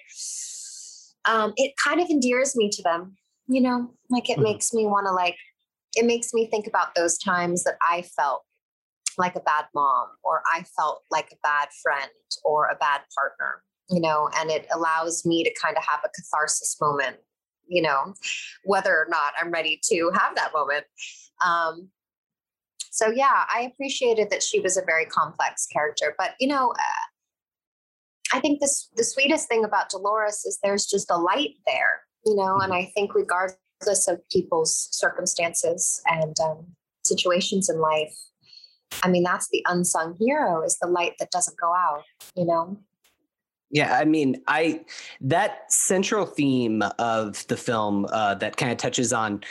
um, 1.26 1.52
it 1.56 1.74
kind 1.82 2.00
of 2.00 2.08
endears 2.08 2.56
me 2.56 2.70
to 2.70 2.82
them, 2.82 3.16
you 3.48 3.60
know, 3.60 3.92
like 4.08 4.30
it 4.30 4.34
mm-hmm. 4.34 4.44
makes 4.44 4.72
me 4.72 4.86
want 4.86 5.06
to 5.06 5.12
like, 5.12 5.36
it 5.94 6.06
makes 6.06 6.32
me 6.32 6.46
think 6.46 6.66
about 6.66 6.94
those 6.94 7.18
times 7.18 7.64
that 7.64 7.76
I 7.86 8.02
felt 8.02 8.44
like 9.18 9.36
a 9.36 9.40
bad 9.40 9.66
mom 9.74 10.08
or 10.22 10.42
I 10.52 10.64
felt 10.76 11.02
like 11.10 11.30
a 11.32 11.36
bad 11.42 11.68
friend 11.82 12.10
or 12.44 12.66
a 12.66 12.76
bad 12.76 13.00
partner, 13.16 13.62
you 13.90 14.00
know, 14.00 14.28
and 14.36 14.50
it 14.50 14.66
allows 14.72 15.26
me 15.26 15.44
to 15.44 15.52
kind 15.60 15.76
of 15.76 15.84
have 15.84 16.00
a 16.04 16.08
catharsis 16.08 16.76
moment, 16.80 17.16
you 17.66 17.82
know, 17.82 18.14
whether 18.64 18.92
or 18.92 19.06
not 19.08 19.32
I'm 19.40 19.50
ready 19.50 19.80
to 19.90 20.10
have 20.14 20.36
that 20.36 20.52
moment. 20.54 20.86
Um, 21.44 21.88
so 22.90 23.08
yeah, 23.08 23.44
I 23.52 23.70
appreciated 23.72 24.30
that 24.30 24.42
she 24.42 24.60
was 24.60 24.76
a 24.76 24.84
very 24.84 25.06
complex 25.06 25.66
character, 25.66 26.14
but 26.18 26.32
you 26.40 26.48
know, 26.48 26.70
uh, 26.70 28.36
I 28.36 28.40
think 28.40 28.60
this 28.60 28.88
the 28.96 29.04
sweetest 29.04 29.48
thing 29.48 29.64
about 29.64 29.90
Dolores 29.90 30.44
is 30.44 30.58
there's 30.62 30.86
just 30.86 31.10
a 31.10 31.16
light 31.16 31.54
there, 31.66 32.02
you 32.24 32.36
know, 32.36 32.58
and 32.58 32.72
mm-hmm. 32.72 32.88
I 32.88 32.92
think 32.94 33.14
regardless 33.14 33.58
regardless 33.80 34.08
of 34.08 34.26
people's 34.28 34.88
circumstances 34.90 36.02
and 36.06 36.34
um, 36.40 36.66
situations 37.02 37.68
in 37.68 37.80
life. 37.80 38.14
I 39.02 39.08
mean, 39.08 39.22
that's 39.22 39.48
the 39.48 39.64
unsung 39.68 40.16
hero 40.18 40.62
is 40.62 40.78
the 40.80 40.88
light 40.88 41.14
that 41.18 41.30
doesn't 41.30 41.58
go 41.58 41.72
out, 41.72 42.02
you 42.36 42.44
know? 42.44 42.78
Yeah, 43.70 43.96
I 43.96 44.04
mean, 44.04 44.42
I 44.48 44.84
that 45.20 45.72
central 45.72 46.26
theme 46.26 46.82
of 46.98 47.46
the 47.46 47.56
film 47.56 48.06
uh, 48.10 48.34
that 48.36 48.56
kind 48.56 48.72
of 48.72 48.78
touches 48.78 49.12
on 49.12 49.42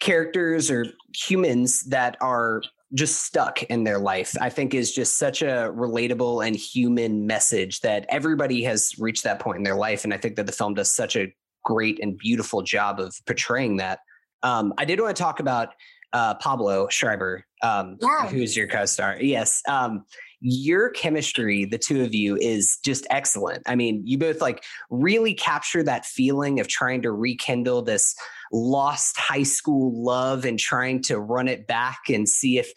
characters 0.00 0.70
or 0.70 0.86
humans 1.14 1.82
that 1.84 2.16
are 2.22 2.62
just 2.94 3.22
stuck 3.22 3.62
in 3.64 3.84
their 3.84 3.98
life, 3.98 4.34
I 4.40 4.48
think 4.48 4.72
is 4.72 4.92
just 4.92 5.18
such 5.18 5.42
a 5.42 5.70
relatable 5.76 6.44
and 6.44 6.56
human 6.56 7.26
message 7.26 7.80
that 7.82 8.06
everybody 8.08 8.62
has 8.64 8.98
reached 8.98 9.24
that 9.24 9.40
point 9.40 9.58
in 9.58 9.62
their 9.62 9.76
life. 9.76 10.04
And 10.04 10.14
I 10.14 10.16
think 10.16 10.36
that 10.36 10.46
the 10.46 10.52
film 10.52 10.72
does 10.72 10.90
such 10.90 11.14
a 11.14 11.32
great 11.64 11.98
and 12.00 12.16
beautiful 12.18 12.62
job 12.62 13.00
of 13.00 13.14
portraying 13.26 13.76
that. 13.78 14.00
Um, 14.42 14.72
I 14.78 14.84
did 14.84 15.00
want 15.00 15.16
to 15.16 15.22
talk 15.22 15.40
about 15.40 15.70
uh, 16.12 16.34
Pablo 16.34 16.88
Schreiber, 16.88 17.44
um, 17.62 17.98
yeah. 18.00 18.26
who's 18.28 18.56
your 18.56 18.66
co-star. 18.66 19.16
Yes. 19.20 19.62
Um, 19.68 20.04
your 20.40 20.90
chemistry, 20.90 21.66
the 21.66 21.78
two 21.78 22.02
of 22.02 22.14
you, 22.14 22.36
is 22.36 22.78
just 22.84 23.06
excellent. 23.10 23.62
I 23.66 23.76
mean, 23.76 24.02
you 24.06 24.18
both 24.18 24.40
like 24.40 24.64
really 24.88 25.34
capture 25.34 25.82
that 25.82 26.06
feeling 26.06 26.60
of 26.60 26.68
trying 26.68 27.02
to 27.02 27.12
rekindle 27.12 27.82
this 27.82 28.14
lost 28.50 29.18
high 29.18 29.42
school 29.42 30.02
love 30.02 30.44
and 30.44 30.58
trying 30.58 31.02
to 31.02 31.20
run 31.20 31.46
it 31.46 31.66
back 31.66 32.00
and 32.08 32.28
see 32.28 32.58
if 32.58 32.72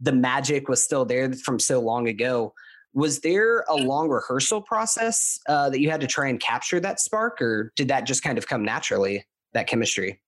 the 0.00 0.12
magic 0.12 0.68
was 0.68 0.82
still 0.82 1.04
there 1.04 1.32
from 1.32 1.58
so 1.58 1.80
long 1.80 2.08
ago. 2.08 2.52
Was 2.94 3.20
there 3.20 3.64
a 3.68 3.74
long 3.74 4.08
rehearsal 4.08 4.62
process 4.62 5.38
uh, 5.48 5.68
that 5.70 5.80
you 5.80 5.90
had 5.90 6.00
to 6.00 6.06
try 6.06 6.28
and 6.28 6.38
capture 6.38 6.80
that 6.80 7.00
spark, 7.00 7.42
or 7.42 7.72
did 7.76 7.88
that 7.88 8.06
just 8.06 8.22
kind 8.22 8.38
of 8.38 8.46
come 8.46 8.64
naturally, 8.64 9.26
that 9.52 9.66
chemistry? 9.66 10.20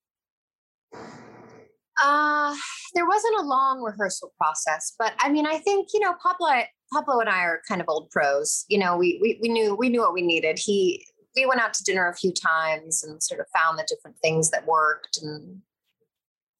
Uh, 2.03 2.55
there 2.95 3.07
wasn't 3.07 3.39
a 3.39 3.43
long 3.43 3.81
rehearsal 3.83 4.33
process, 4.37 4.95
but 4.99 5.15
I 5.21 5.31
mean, 5.31 5.47
I 5.47 5.59
think 5.59 5.89
you 5.95 6.01
know, 6.01 6.15
Pablo, 6.23 6.63
Pablo 6.93 7.21
and 7.21 7.29
I 7.29 7.41
are 7.43 7.63
kind 7.69 7.81
of 7.81 7.87
old 7.89 8.11
pros. 8.11 8.65
You 8.69 8.79
know, 8.79 8.97
we 8.97 9.19
we 9.23 9.39
we 9.41 9.49
knew 9.49 9.75
we 9.75 9.89
knew 9.89 10.01
what 10.01 10.13
we 10.13 10.23
needed. 10.23 10.59
He 10.59 11.07
we 11.37 11.47
went 11.47 11.61
out 11.61 11.75
to 11.75 11.85
dinner 11.85 12.09
a 12.09 12.17
few 12.17 12.33
times 12.33 13.05
and 13.05 13.23
sort 13.23 13.41
of 13.41 13.47
found 13.55 13.79
the 13.79 13.87
different 13.89 14.19
things 14.19 14.51
that 14.51 14.67
worked 14.67 15.19
and 15.23 15.61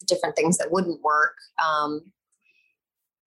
different 0.07 0.37
things 0.37 0.59
that 0.59 0.71
wouldn't 0.71 1.03
work. 1.03 1.35
Um, 1.65 2.13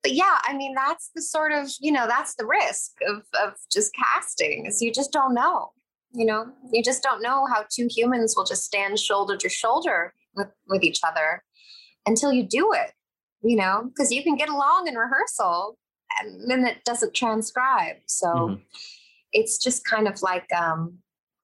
but 0.03 0.13
yeah, 0.13 0.39
I 0.44 0.56
mean, 0.56 0.74
that's 0.75 1.12
the 1.15 1.22
sort 1.22 1.51
of 1.51 1.70
you 1.79 1.91
know, 1.91 2.08
that's 2.08 2.36
the 2.36 2.46
risk 2.46 2.91
of 3.08 3.24
of 3.44 3.53
just 3.72 3.91
casting 3.94 4.65
is 4.65 4.82
you 4.82 4.91
just 4.91 5.12
don't 5.12 5.34
know. 5.34 5.72
You 6.12 6.25
know, 6.25 6.48
you 6.72 6.84
just 6.84 7.03
don't 7.03 7.22
know 7.22 7.46
how 7.53 7.65
two 7.70 7.88
humans 7.89 8.34
will 8.36 8.46
just 8.46 8.63
stand 8.63 8.98
shoulder 8.98 9.38
to 9.38 9.50
shoulder 9.50 10.13
with 10.36 10.48
with 10.68 10.84
each 10.84 11.01
other 11.03 11.44
until 12.06 12.34
you 12.34 12.44
do 12.44 12.74
it, 12.74 12.91
you 13.44 13.56
know, 13.56 13.84
because 13.86 14.12
you 14.12 14.24
can 14.24 14.36
get 14.36 14.50
along 14.50 14.88
in 14.88 14.96
rehearsal 14.96 15.77
and 16.20 16.50
then 16.50 16.65
it 16.65 16.84
doesn't 16.84 17.13
transcribe. 17.13 17.98
So 18.08 18.27
mm-hmm. 18.27 18.62
it's 19.32 19.58
just 19.58 19.86
kind 19.86 20.08
of 20.08 20.22
like, 20.22 20.51
um, 20.53 20.98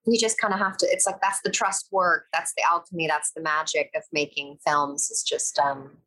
you 0.05 0.19
just 0.19 0.37
kind 0.37 0.53
of 0.53 0.59
have 0.59 0.77
to, 0.77 0.87
it's 0.89 1.05
like, 1.05 1.21
that's 1.21 1.41
the 1.41 1.51
trust 1.51 1.87
work. 1.91 2.25
That's 2.33 2.53
the 2.55 2.63
alchemy. 2.69 3.07
That's 3.07 3.31
the 3.33 3.41
magic 3.41 3.91
of 3.95 4.03
making 4.11 4.57
films 4.65 5.09
is 5.09 5.23
just 5.23 5.57
um, 5.59 5.97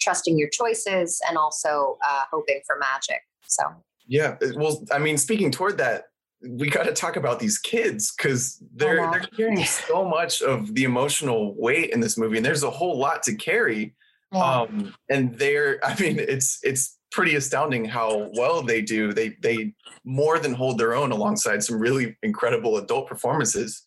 trusting 0.00 0.38
your 0.38 0.48
choices 0.48 1.20
and 1.28 1.36
also 1.36 1.98
uh, 2.06 2.22
hoping 2.30 2.60
for 2.66 2.78
magic. 2.78 3.20
So, 3.46 3.62
yeah. 4.06 4.36
Well, 4.56 4.84
I 4.90 4.98
mean, 4.98 5.18
speaking 5.18 5.50
toward 5.50 5.78
that, 5.78 6.04
we 6.48 6.70
got 6.70 6.84
to 6.84 6.92
talk 6.92 7.16
about 7.16 7.38
these 7.38 7.58
kids 7.58 8.14
because 8.16 8.62
they're 8.74 9.10
they're 9.10 9.20
carrying 9.36 9.64
so 9.64 10.04
much 10.04 10.40
of 10.40 10.74
the 10.74 10.84
emotional 10.84 11.54
weight 11.58 11.90
in 11.90 12.00
this 12.00 12.16
movie, 12.16 12.38
and 12.38 12.46
there's 12.46 12.62
a 12.62 12.70
whole 12.70 12.98
lot 12.98 13.22
to 13.24 13.34
carry. 13.34 13.94
Yeah. 14.32 14.60
Um, 14.60 14.94
and 15.10 15.34
they're, 15.34 15.80
I 15.84 15.98
mean, 16.00 16.18
it's 16.18 16.58
it's 16.62 16.98
pretty 17.10 17.34
astounding 17.34 17.84
how 17.84 18.30
well 18.34 18.62
they 18.62 18.80
do. 18.80 19.12
They 19.12 19.36
they 19.42 19.74
more 20.04 20.38
than 20.38 20.54
hold 20.54 20.78
their 20.78 20.94
own 20.94 21.12
alongside 21.12 21.62
some 21.62 21.78
really 21.78 22.16
incredible 22.22 22.78
adult 22.78 23.06
performances. 23.06 23.82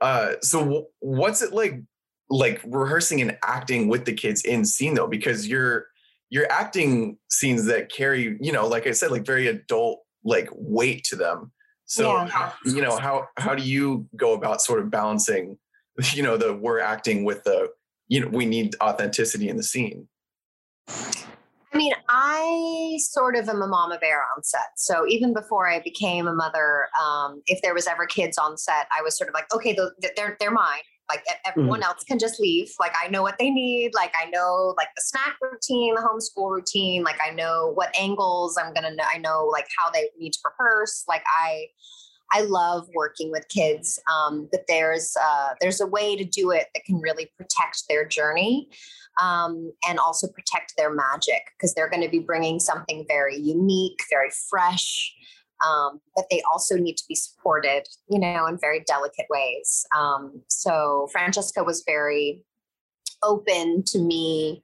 Uh, 0.00 0.34
so 0.42 0.58
w- 0.60 0.86
what's 1.00 1.40
it 1.40 1.52
like, 1.52 1.80
like 2.34 2.60
rehearsing 2.66 3.20
and 3.20 3.38
acting 3.44 3.88
with 3.88 4.04
the 4.04 4.12
kids 4.12 4.42
in 4.44 4.64
scene 4.64 4.94
though? 4.94 5.06
Because 5.06 5.46
you're 5.46 5.86
you're 6.30 6.50
acting 6.50 7.18
scenes 7.28 7.64
that 7.66 7.92
carry, 7.92 8.36
you 8.40 8.52
know, 8.52 8.66
like 8.66 8.86
I 8.86 8.92
said, 8.92 9.10
like 9.10 9.24
very 9.24 9.46
adult 9.46 10.00
like 10.24 10.48
weight 10.52 11.04
to 11.04 11.16
them 11.16 11.52
so 11.86 12.12
yeah. 12.12 12.26
how, 12.26 12.52
you 12.64 12.80
know 12.80 12.96
how 12.96 13.28
how 13.36 13.54
do 13.54 13.62
you 13.62 14.08
go 14.16 14.32
about 14.32 14.62
sort 14.62 14.80
of 14.80 14.90
balancing, 14.90 15.58
you 16.12 16.22
know, 16.22 16.36
the 16.36 16.54
we're 16.54 16.80
acting 16.80 17.24
with 17.24 17.44
the 17.44 17.68
you 18.08 18.20
know 18.20 18.28
we 18.28 18.46
need 18.46 18.74
authenticity 18.82 19.48
in 19.48 19.56
the 19.56 19.62
scene. 19.62 20.08
I 20.88 21.76
mean, 21.76 21.92
I 22.08 22.98
sort 23.00 23.36
of 23.36 23.48
am 23.48 23.60
a 23.60 23.66
mama 23.66 23.98
bear 23.98 24.22
on 24.36 24.44
set. 24.44 24.60
So 24.76 25.08
even 25.08 25.34
before 25.34 25.68
I 25.68 25.80
became 25.80 26.28
a 26.28 26.32
mother, 26.32 26.86
um, 27.02 27.42
if 27.46 27.60
there 27.62 27.74
was 27.74 27.88
ever 27.88 28.06
kids 28.06 28.38
on 28.38 28.56
set, 28.56 28.86
I 28.96 29.02
was 29.02 29.18
sort 29.18 29.28
of 29.28 29.34
like, 29.34 29.52
okay, 29.52 29.76
they're 30.16 30.36
they're 30.38 30.50
mine. 30.50 30.82
Like 31.08 31.24
everyone 31.44 31.82
mm. 31.82 31.84
else 31.84 32.02
can 32.04 32.18
just 32.18 32.40
leave. 32.40 32.70
Like 32.80 32.92
I 33.00 33.08
know 33.08 33.22
what 33.22 33.36
they 33.38 33.50
need. 33.50 33.92
Like 33.94 34.12
I 34.20 34.30
know 34.30 34.74
like 34.76 34.88
the 34.96 35.02
snack 35.02 35.36
routine, 35.42 35.94
the 35.94 36.00
homeschool 36.00 36.50
routine. 36.50 37.02
Like 37.02 37.18
I 37.24 37.30
know 37.30 37.72
what 37.74 37.94
angles 37.98 38.56
I'm 38.56 38.72
gonna 38.72 38.94
know. 38.94 39.04
I 39.12 39.18
know 39.18 39.48
like 39.52 39.66
how 39.78 39.90
they 39.90 40.10
need 40.18 40.32
to 40.32 40.38
rehearse. 40.44 41.04
Like 41.06 41.22
I 41.26 41.66
I 42.32 42.40
love 42.42 42.88
working 42.94 43.30
with 43.30 43.46
kids, 43.48 43.98
um, 44.12 44.48
but 44.50 44.62
there's 44.66 45.16
uh, 45.22 45.50
there's 45.60 45.80
a 45.80 45.86
way 45.86 46.16
to 46.16 46.24
do 46.24 46.50
it 46.50 46.68
that 46.74 46.84
can 46.84 47.00
really 47.00 47.30
protect 47.36 47.84
their 47.88 48.06
journey 48.06 48.68
um, 49.22 49.72
and 49.88 49.98
also 49.98 50.26
protect 50.28 50.74
their 50.76 50.92
magic 50.92 51.42
because 51.56 51.74
they're 51.74 51.90
going 51.90 52.02
to 52.02 52.08
be 52.08 52.18
bringing 52.18 52.58
something 52.58 53.04
very 53.08 53.36
unique, 53.36 54.00
very 54.10 54.30
fresh, 54.50 55.14
um, 55.64 56.00
but 56.14 56.26
they 56.30 56.42
also 56.52 56.76
need 56.76 56.96
to 56.96 57.04
be 57.08 57.14
supported, 57.14 57.86
you 58.08 58.18
know, 58.18 58.46
in 58.46 58.58
very 58.58 58.80
delicate 58.80 59.26
ways. 59.30 59.86
Um, 59.96 60.42
so 60.48 61.08
Francesca 61.12 61.62
was 61.64 61.82
very 61.86 62.42
open 63.22 63.82
to 63.86 63.98
me 63.98 64.62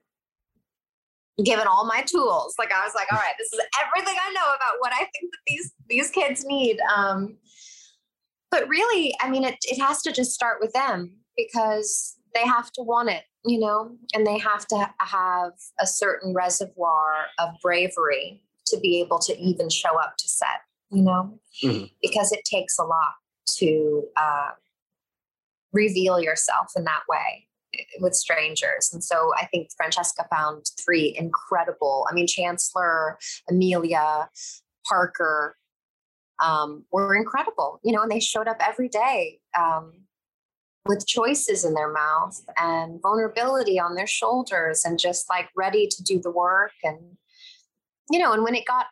given 1.45 1.66
all 1.66 1.87
my 1.87 2.02
tools. 2.02 2.54
Like 2.59 2.73
I 2.73 2.85
was 2.85 2.92
like, 2.95 3.11
all 3.12 3.19
right, 3.19 3.35
this 3.38 3.52
is 3.52 3.61
everything 3.83 4.16
I 4.21 4.33
know 4.33 4.54
about 4.54 4.75
what 4.80 4.92
I 4.92 4.99
think 4.99 5.33
that 5.33 5.38
these 5.47 5.73
these 5.88 6.11
kids 6.11 6.45
need. 6.45 6.78
Um, 6.95 7.37
but 8.50 8.69
really, 8.69 9.14
I 9.21 9.30
mean, 9.30 9.45
it 9.45 9.57
it 9.62 9.80
has 9.80 10.02
to 10.02 10.12
just 10.12 10.33
start 10.33 10.59
with 10.61 10.73
them 10.73 11.12
because 11.37 12.16
they 12.35 12.47
have 12.47 12.71
to 12.73 12.83
want 12.83 13.11
it, 13.11 13.23
you 13.45 13.59
know, 13.59 13.92
and 14.14 14.26
they 14.26 14.38
have 14.38 14.66
to 14.69 14.90
have 14.99 15.52
a 15.80 15.87
certain 15.87 16.35
reservoir 16.35 17.26
of 17.38 17.50
bravery 17.62 18.42
to 18.66 18.78
be 18.78 19.00
able 19.00 19.19
to 19.19 19.37
even 19.38 19.69
show 19.69 19.99
up 19.99 20.16
to 20.19 20.28
set 20.28 20.61
you 20.91 21.03
know, 21.03 21.39
mm-hmm. 21.63 21.85
because 22.03 22.33
it 22.33 22.45
takes 22.45 22.79
a 22.79 22.85
lot 22.85 23.15
to 23.59 24.05
uh, 24.17 24.51
reveal 25.73 26.21
yourself 26.21 26.73
in 26.77 26.85
that 26.85 27.03
way 27.09 27.47
eh, 27.75 27.83
with 28.01 28.15
strangers. 28.15 28.91
And 28.93 29.03
so 29.03 29.33
I 29.37 29.47
think 29.47 29.69
Francesca 29.77 30.27
found 30.31 30.67
three 30.85 31.15
incredible, 31.19 32.07
I 32.11 32.15
mean, 32.15 32.27
Chancellor, 32.27 33.19
Amelia, 33.49 34.29
Parker 34.87 35.57
um, 36.43 36.85
were 36.91 37.15
incredible, 37.15 37.81
you 37.85 37.93
know, 37.93 38.03
and 38.03 38.11
they 38.11 38.21
showed 38.21 38.49
up 38.49 38.57
every 38.61 38.89
day 38.89 39.39
um, 39.59 39.93
with 40.87 41.07
choices 41.07 41.65
in 41.65 41.75
their 41.75 41.93
mouth 41.93 42.43
and 42.57 43.01
vulnerability 43.03 43.79
on 43.79 43.95
their 43.95 44.07
shoulders 44.07 44.83
and 44.85 44.99
just 44.99 45.29
like 45.29 45.49
ready 45.55 45.87
to 45.87 46.03
do 46.03 46.19
the 46.19 46.31
work. 46.31 46.73
And, 46.83 46.99
you 48.11 48.19
know, 48.19 48.33
and 48.33 48.43
when 48.43 48.55
it 48.55 48.65
got 48.67 48.87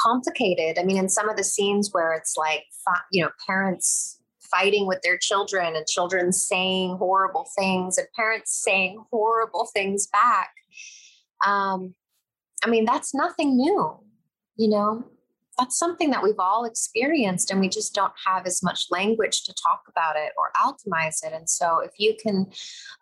complicated. 0.00 0.78
I 0.78 0.84
mean, 0.84 0.96
in 0.96 1.08
some 1.08 1.28
of 1.28 1.36
the 1.36 1.44
scenes 1.44 1.90
where 1.92 2.12
it's 2.12 2.36
like, 2.36 2.64
you 3.12 3.22
know, 3.22 3.30
parents 3.46 4.20
fighting 4.40 4.86
with 4.86 5.02
their 5.02 5.18
children 5.18 5.74
and 5.76 5.86
children 5.86 6.32
saying 6.32 6.96
horrible 6.96 7.48
things 7.58 7.98
and 7.98 8.06
parents 8.14 8.62
saying 8.62 9.02
horrible 9.10 9.68
things 9.74 10.06
back. 10.06 10.50
Um, 11.44 11.94
I 12.64 12.68
mean, 12.68 12.84
that's 12.84 13.14
nothing 13.14 13.56
new, 13.56 13.98
you 14.56 14.68
know, 14.68 15.04
that's 15.58 15.78
something 15.78 16.10
that 16.10 16.22
we've 16.22 16.38
all 16.38 16.64
experienced 16.64 17.50
and 17.50 17.60
we 17.60 17.68
just 17.68 17.94
don't 17.94 18.12
have 18.26 18.46
as 18.46 18.62
much 18.62 18.86
language 18.90 19.44
to 19.44 19.54
talk 19.54 19.82
about 19.88 20.16
it 20.16 20.32
or 20.36 20.52
alchemize 20.56 21.24
it. 21.24 21.32
And 21.32 21.48
so 21.48 21.80
if 21.80 21.92
you 21.98 22.14
can 22.20 22.46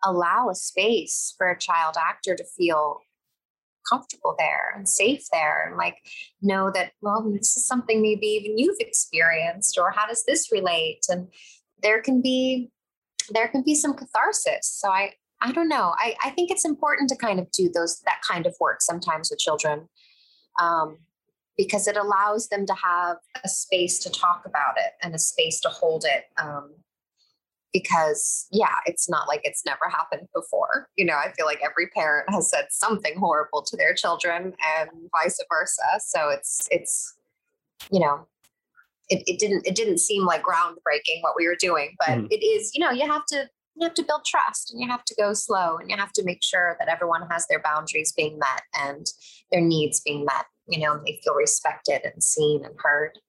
allow 0.03 0.49
a 0.49 0.55
space 0.55 1.33
for 1.37 1.49
a 1.49 1.59
child 1.59 1.95
actor 1.99 2.35
to 2.35 2.45
feel 2.57 2.99
comfortable 3.89 4.35
there 4.37 4.73
and 4.75 4.87
safe 4.87 5.23
there 5.31 5.67
and 5.67 5.77
like 5.77 5.97
know 6.41 6.71
that 6.73 6.91
well 7.01 7.21
this 7.31 7.55
is 7.57 7.67
something 7.67 8.01
maybe 8.01 8.27
even 8.27 8.57
you've 8.57 8.79
experienced 8.79 9.77
or 9.77 9.91
how 9.91 10.05
does 10.07 10.23
this 10.25 10.51
relate? 10.51 11.05
And 11.09 11.27
there 11.81 12.01
can 12.01 12.21
be 12.21 12.71
there 13.31 13.47
can 13.47 13.63
be 13.63 13.75
some 13.75 13.95
catharsis. 13.95 14.67
So 14.67 14.89
i 14.89 15.11
i 15.41 15.51
don't 15.51 15.69
know. 15.69 15.93
I 15.97 16.15
i 16.23 16.29
think 16.31 16.51
it's 16.51 16.65
important 16.65 17.09
to 17.09 17.15
kind 17.15 17.39
of 17.39 17.49
do 17.51 17.69
those 17.73 17.99
that 18.05 18.21
kind 18.27 18.45
of 18.45 18.55
work 18.59 18.81
sometimes 18.81 19.29
with 19.29 19.39
children 19.39 19.87
um, 20.61 20.97
because 21.57 21.87
it 21.87 21.97
allows 21.97 22.47
them 22.49 22.65
to 22.65 22.73
have 22.73 23.17
a 23.43 23.49
space 23.49 23.99
to 23.99 24.09
talk 24.09 24.43
about 24.45 24.75
it 24.77 24.91
and 25.01 25.15
a 25.15 25.19
space 25.19 25.59
to 25.61 25.69
hold 25.69 26.05
it 26.05 26.25
um, 26.41 26.75
because 27.75 28.47
yeah, 28.51 28.77
it's 28.85 29.09
not 29.09 29.27
like 29.27 29.41
it's 29.43 29.65
never 29.65 29.89
happened 29.89 30.29
before. 30.33 30.87
You 30.95 31.03
know, 31.03 31.15
I 31.15 31.33
feel 31.33 31.45
like 31.45 31.59
every 31.61 31.87
parent 31.87 32.29
has 32.29 32.49
said 32.49 32.67
something 32.69 33.17
horrible 33.17 33.63
to 33.63 33.75
their 33.75 33.93
children 33.93 34.53
and 34.77 34.89
vice 35.11 35.37
versa. 35.51 35.99
So 35.99 36.29
it's 36.29 36.69
it's 36.71 37.13
you 37.91 37.99
know, 37.99 38.27
it, 39.09 39.23
it 39.27 39.39
didn't 39.39 39.67
it 39.67 39.75
didn't 39.75 39.97
seem 39.97 40.25
like 40.25 40.41
groundbreaking 40.41 41.19
what 41.19 41.33
we 41.35 41.49
were 41.49 41.57
doing, 41.59 41.95
but 41.99 42.17
mm. 42.17 42.27
it 42.31 42.45
is, 42.45 42.71
you 42.73 42.79
know, 42.79 42.91
you 42.91 43.05
have 43.11 43.25
to 43.25 43.49
you 43.75 43.85
have 43.85 43.93
to 43.95 44.03
build 44.03 44.23
trust 44.25 44.71
and 44.71 44.81
you 44.81 44.87
have 44.87 45.03
to 45.03 45.15
go 45.15 45.33
slow 45.33 45.75
and 45.77 45.89
you 45.91 45.97
have 45.97 46.13
to 46.13 46.23
make 46.23 46.41
sure 46.41 46.77
that 46.79 46.87
everyone 46.87 47.27
has 47.29 47.45
their 47.47 47.61
boundaries 47.61 48.13
being 48.15 48.39
met 48.39 48.61
and 48.79 49.07
their 49.51 49.59
needs 49.59 49.99
being 49.99 50.23
met, 50.23 50.45
you 50.69 50.79
know, 50.79 50.93
and 50.93 51.05
they 51.05 51.19
feel 51.25 51.35
respected 51.35 51.99
and 52.05 52.23
seen 52.23 52.63
and 52.63 52.73
heard 52.81 53.19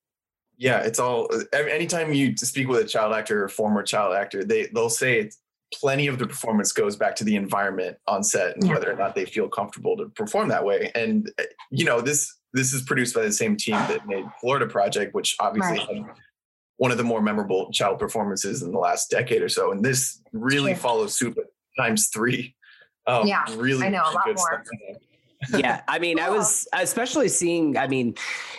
yeah 0.57 0.81
it's 0.81 0.99
all 0.99 1.29
anytime 1.53 2.13
you 2.13 2.37
speak 2.37 2.69
with 2.69 2.81
a 2.81 2.89
child 2.89 3.15
actor 3.15 3.45
or 3.45 3.49
former 3.49 3.83
child 3.83 4.15
actor 4.15 4.45
they 4.45 4.67
they'll 4.75 4.89
say 4.89 5.29
plenty 5.75 6.07
of 6.07 6.19
the 6.19 6.27
performance 6.27 6.73
goes 6.73 6.97
back 6.97 7.17
to 7.17 7.25
the 7.25 7.37
environment 7.37 7.97
on 8.07 8.23
set 8.23 8.55
and 8.55 8.67
yeah. 8.67 8.73
whether 8.73 8.91
or 8.91 8.97
not 8.97 9.15
they 9.15 9.25
feel 9.25 9.49
comfortable 9.49 9.97
to 9.97 10.09
perform 10.11 10.49
that 10.49 10.65
way. 10.65 10.91
And 10.95 11.31
eh, 11.39 11.45
you 11.71 11.85
know 11.85 12.01
this 12.01 12.33
this 12.53 12.73
is 12.73 12.83
produced 12.83 13.15
by 13.15 13.23
the 13.23 13.33
same 13.33 13.57
team 13.57 13.75
that 13.75 14.07
made 14.07 14.25
florida 14.41 14.67
project 14.67 15.15
which 15.15 15.37
obviously 15.41 15.79
right. 15.79 15.89
had 15.89 16.05
one 16.79 16.91
of 16.91 16.97
the 16.97 17.05
more 17.05 17.21
memorable 17.21 17.71
child 17.73 17.99
performances 17.99 18.63
in 18.63 18.71
the 18.71 18.79
last 18.79 19.11
decade 19.11 19.43
or 19.43 19.49
so. 19.49 19.73
And 19.73 19.85
this 19.85 20.21
really 20.33 20.75
follows 20.75 21.17
suit 21.17 21.37
times 21.79 22.09
three. 22.09 22.55
Um, 23.09 23.27
yeah 23.27 23.45
really 23.57 23.87
i 23.87 23.89
know 23.89 24.03
a 24.03 24.11
lot 24.11 24.27
more 24.27 24.65
yeah 25.57 25.83
i 25.89 25.99
mean 25.99 26.19
i 26.19 26.31
was 26.37 26.67
especially 26.73 27.29
seeing 27.29 27.77
i 27.77 27.87
mean 27.87 28.15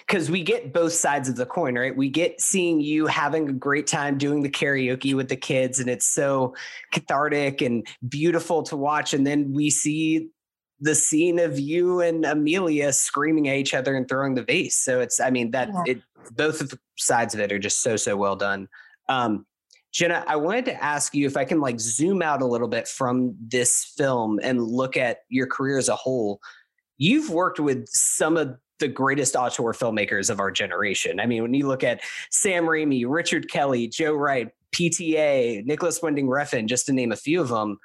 because 0.07 0.31
we 0.31 0.41
get 0.41 0.73
both 0.73 0.93
sides 0.93 1.27
of 1.27 1.35
the 1.35 1.45
coin 1.45 1.77
right? 1.77 1.95
We 1.95 2.09
get 2.09 2.39
seeing 2.39 2.79
you 2.79 3.07
having 3.07 3.49
a 3.49 3.53
great 3.53 3.87
time 3.87 4.17
doing 4.17 4.41
the 4.41 4.49
karaoke 4.49 5.13
with 5.15 5.27
the 5.27 5.35
kids 5.35 5.79
and 5.79 5.89
it's 5.89 6.07
so 6.07 6.55
cathartic 6.91 7.61
and 7.61 7.85
beautiful 8.07 8.63
to 8.63 8.77
watch 8.77 9.13
and 9.13 9.27
then 9.27 9.51
we 9.53 9.69
see 9.69 10.29
the 10.79 10.95
scene 10.95 11.39
of 11.39 11.59
you 11.59 12.01
and 12.01 12.25
amelia 12.25 12.93
screaming 12.93 13.49
at 13.49 13.55
each 13.55 13.73
other 13.73 13.95
and 13.95 14.07
throwing 14.07 14.35
the 14.35 14.43
vase. 14.43 14.75
So 14.75 15.01
it's 15.01 15.19
i 15.19 15.29
mean 15.29 15.51
that 15.51 15.69
yeah. 15.69 15.93
it 15.93 16.01
both 16.31 16.61
of 16.61 16.69
the 16.69 16.79
sides 16.97 17.33
of 17.33 17.39
it 17.39 17.51
are 17.51 17.59
just 17.59 17.81
so 17.81 17.95
so 17.95 18.15
well 18.15 18.35
done. 18.35 18.67
Um 19.09 19.45
Jena, 19.93 20.23
I 20.27 20.35
wanted 20.35 20.65
to 20.65 20.83
ask 20.83 21.15
you 21.15 21.25
if 21.25 21.37
I 21.37 21.45
can 21.45 21.59
like 21.59 21.79
zoom 21.79 22.21
out 22.21 22.41
a 22.41 22.45
little 22.45 22.67
bit 22.67 22.87
from 22.87 23.35
this 23.39 23.93
film 23.97 24.39
and 24.43 24.61
look 24.61 24.95
at 24.95 25.19
your 25.29 25.47
career 25.47 25.77
as 25.77 25.89
a 25.89 25.95
whole 25.95 26.39
you've 26.97 27.29
worked 27.29 27.59
with 27.59 27.87
some 27.89 28.37
of 28.37 28.57
the 28.79 28.87
greatest 28.87 29.35
auteur 29.35 29.73
filmmakers 29.73 30.29
of 30.29 30.39
our 30.39 30.51
generation. 30.51 31.19
I 31.19 31.25
mean, 31.25 31.41
when 31.41 31.53
you 31.53 31.67
look 31.67 31.83
at 31.83 32.01
Sam 32.29 32.65
Raimi, 32.65 33.05
Richard 33.07 33.49
Kelly, 33.49 33.87
Joe 33.87 34.13
Wright, 34.13 34.49
PTA, 34.75 35.65
Nicolas 35.65 36.01
Winding 36.01 36.27
Refn, 36.27 36.67
just 36.67 36.85
to 36.85 36.93
name 36.93 37.11
a 37.11 37.15
few 37.15 37.41
of 37.41 37.49
them, 37.49 37.79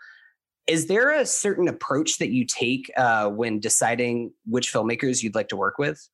is 0.67 0.87
there 0.87 1.11
a 1.11 1.27
certain 1.27 1.69
approach 1.69 2.19
that 2.19 2.31
you 2.31 2.45
take 2.47 2.91
uh, 2.97 3.29
when 3.29 3.59
deciding 3.59 4.33
which 4.47 4.73
filmmakers 4.73 5.23
you'd 5.23 5.35
like 5.35 5.49
to 5.49 5.57
work 5.57 5.79
with? 5.79 6.09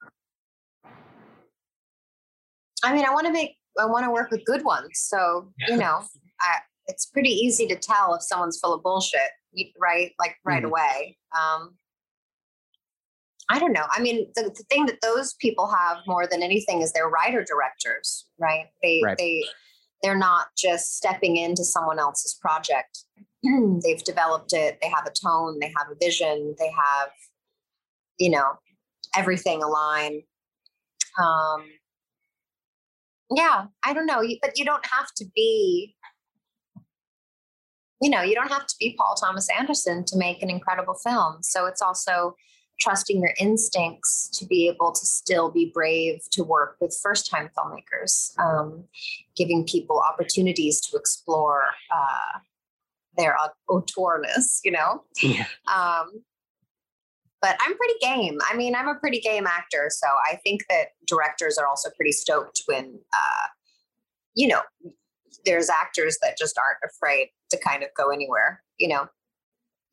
I 2.82 2.94
mean, 2.94 3.04
I 3.04 3.10
want 3.10 3.26
to 3.26 3.32
make, 3.32 3.56
I 3.78 3.86
want 3.86 4.04
to 4.04 4.10
work 4.10 4.30
with 4.30 4.44
good 4.44 4.64
ones. 4.64 4.90
So, 4.94 5.52
you 5.68 5.76
know, 5.76 6.02
I, 6.40 6.58
it's 6.86 7.06
pretty 7.06 7.30
easy 7.30 7.66
to 7.66 7.76
tell 7.76 8.14
if 8.14 8.22
someone's 8.22 8.58
full 8.58 8.72
of 8.72 8.82
bullshit, 8.82 9.20
right? 9.78 10.12
Like 10.18 10.36
right 10.44 10.62
mm 10.62 10.68
away. 10.68 11.18
Um, 11.36 11.74
I 13.50 13.58
don't 13.58 13.72
know. 13.72 13.86
I 13.90 14.00
mean, 14.00 14.30
the, 14.34 14.42
the 14.42 14.64
thing 14.70 14.86
that 14.86 15.00
those 15.00 15.34
people 15.34 15.68
have 15.68 15.98
more 16.06 16.26
than 16.26 16.42
anything 16.42 16.82
is 16.82 16.92
they're 16.92 17.08
writer 17.08 17.44
directors, 17.44 18.26
right? 18.38 18.66
They 18.82 19.00
right. 19.02 19.16
they 19.16 19.44
they're 20.02 20.18
not 20.18 20.48
just 20.56 20.96
stepping 20.96 21.36
into 21.36 21.64
someone 21.64 21.98
else's 21.98 22.34
project. 22.34 23.04
They've 23.82 24.02
developed 24.04 24.52
it. 24.52 24.78
They 24.82 24.88
have 24.88 25.06
a 25.06 25.12
tone. 25.26 25.58
They 25.60 25.72
have 25.76 25.88
a 25.90 25.96
vision. 26.00 26.54
They 26.58 26.70
have, 26.70 27.10
you 28.18 28.30
know, 28.30 28.52
everything 29.16 29.62
aligned. 29.62 30.22
Um, 31.20 31.64
yeah, 33.30 33.66
I 33.84 33.92
don't 33.92 34.06
know, 34.06 34.22
but 34.40 34.58
you 34.58 34.64
don't 34.64 34.86
have 34.86 35.08
to 35.16 35.24
be. 35.34 35.94
You 38.00 38.10
know, 38.10 38.22
you 38.22 38.36
don't 38.36 38.52
have 38.52 38.66
to 38.66 38.74
be 38.78 38.94
Paul 38.96 39.16
Thomas 39.16 39.48
Anderson 39.58 40.04
to 40.04 40.16
make 40.16 40.40
an 40.40 40.50
incredible 40.50 40.94
film. 40.94 41.38
So 41.42 41.66
it's 41.66 41.82
also 41.82 42.36
trusting 42.78 43.20
your 43.20 43.34
instincts 43.38 44.28
to 44.28 44.46
be 44.46 44.68
able 44.68 44.92
to 44.92 45.04
still 45.04 45.50
be 45.50 45.70
brave 45.72 46.22
to 46.30 46.44
work 46.44 46.76
with 46.80 46.96
first 47.02 47.28
time 47.30 47.50
filmmakers, 47.56 48.38
um, 48.38 48.84
giving 49.36 49.64
people 49.64 50.00
opportunities 50.00 50.80
to 50.80 50.96
explore 50.96 51.66
uh, 51.92 52.38
their 53.16 53.36
auteurness, 53.68 54.60
you 54.64 54.70
know? 54.70 55.02
Yeah. 55.20 55.46
Um, 55.66 56.22
but 57.40 57.56
I'm 57.60 57.76
pretty 57.76 57.94
game. 58.00 58.38
I 58.50 58.56
mean, 58.56 58.74
I'm 58.74 58.88
a 58.88 58.96
pretty 58.96 59.20
game 59.20 59.46
actor. 59.46 59.88
So 59.90 60.06
I 60.28 60.36
think 60.36 60.62
that 60.68 60.88
directors 61.06 61.58
are 61.58 61.66
also 61.66 61.90
pretty 61.96 62.12
stoked 62.12 62.62
when, 62.66 62.98
uh, 63.12 63.46
you 64.34 64.48
know, 64.48 64.60
there's 65.44 65.68
actors 65.68 66.18
that 66.22 66.36
just 66.36 66.58
aren't 66.58 66.78
afraid 66.84 67.28
to 67.50 67.58
kind 67.58 67.82
of 67.82 67.90
go 67.96 68.10
anywhere, 68.10 68.62
you 68.78 68.88
know? 68.88 69.08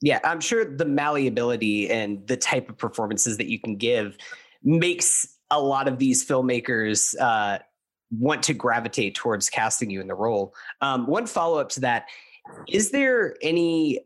Yeah, 0.05 0.19
I'm 0.23 0.39
sure 0.39 0.63
the 0.63 0.85
malleability 0.85 1.89
and 1.89 2.27
the 2.27 2.37
type 2.37 2.69
of 2.69 2.77
performances 2.77 3.37
that 3.37 3.47
you 3.47 3.59
can 3.59 3.75
give 3.75 4.19
makes 4.63 5.27
a 5.49 5.59
lot 5.59 5.87
of 5.87 5.97
these 5.97 6.23
filmmakers 6.23 7.19
uh, 7.19 7.57
want 8.11 8.43
to 8.43 8.53
gravitate 8.53 9.15
towards 9.15 9.49
casting 9.49 9.89
you 9.89 10.01
in 10.01 10.07
the 10.07 10.13
role. 10.13 10.53
Um, 10.79 11.07
one 11.07 11.25
follow 11.25 11.57
up 11.57 11.69
to 11.69 11.79
that 11.79 12.05
is 12.67 12.91
there 12.91 13.35
any 13.41 13.99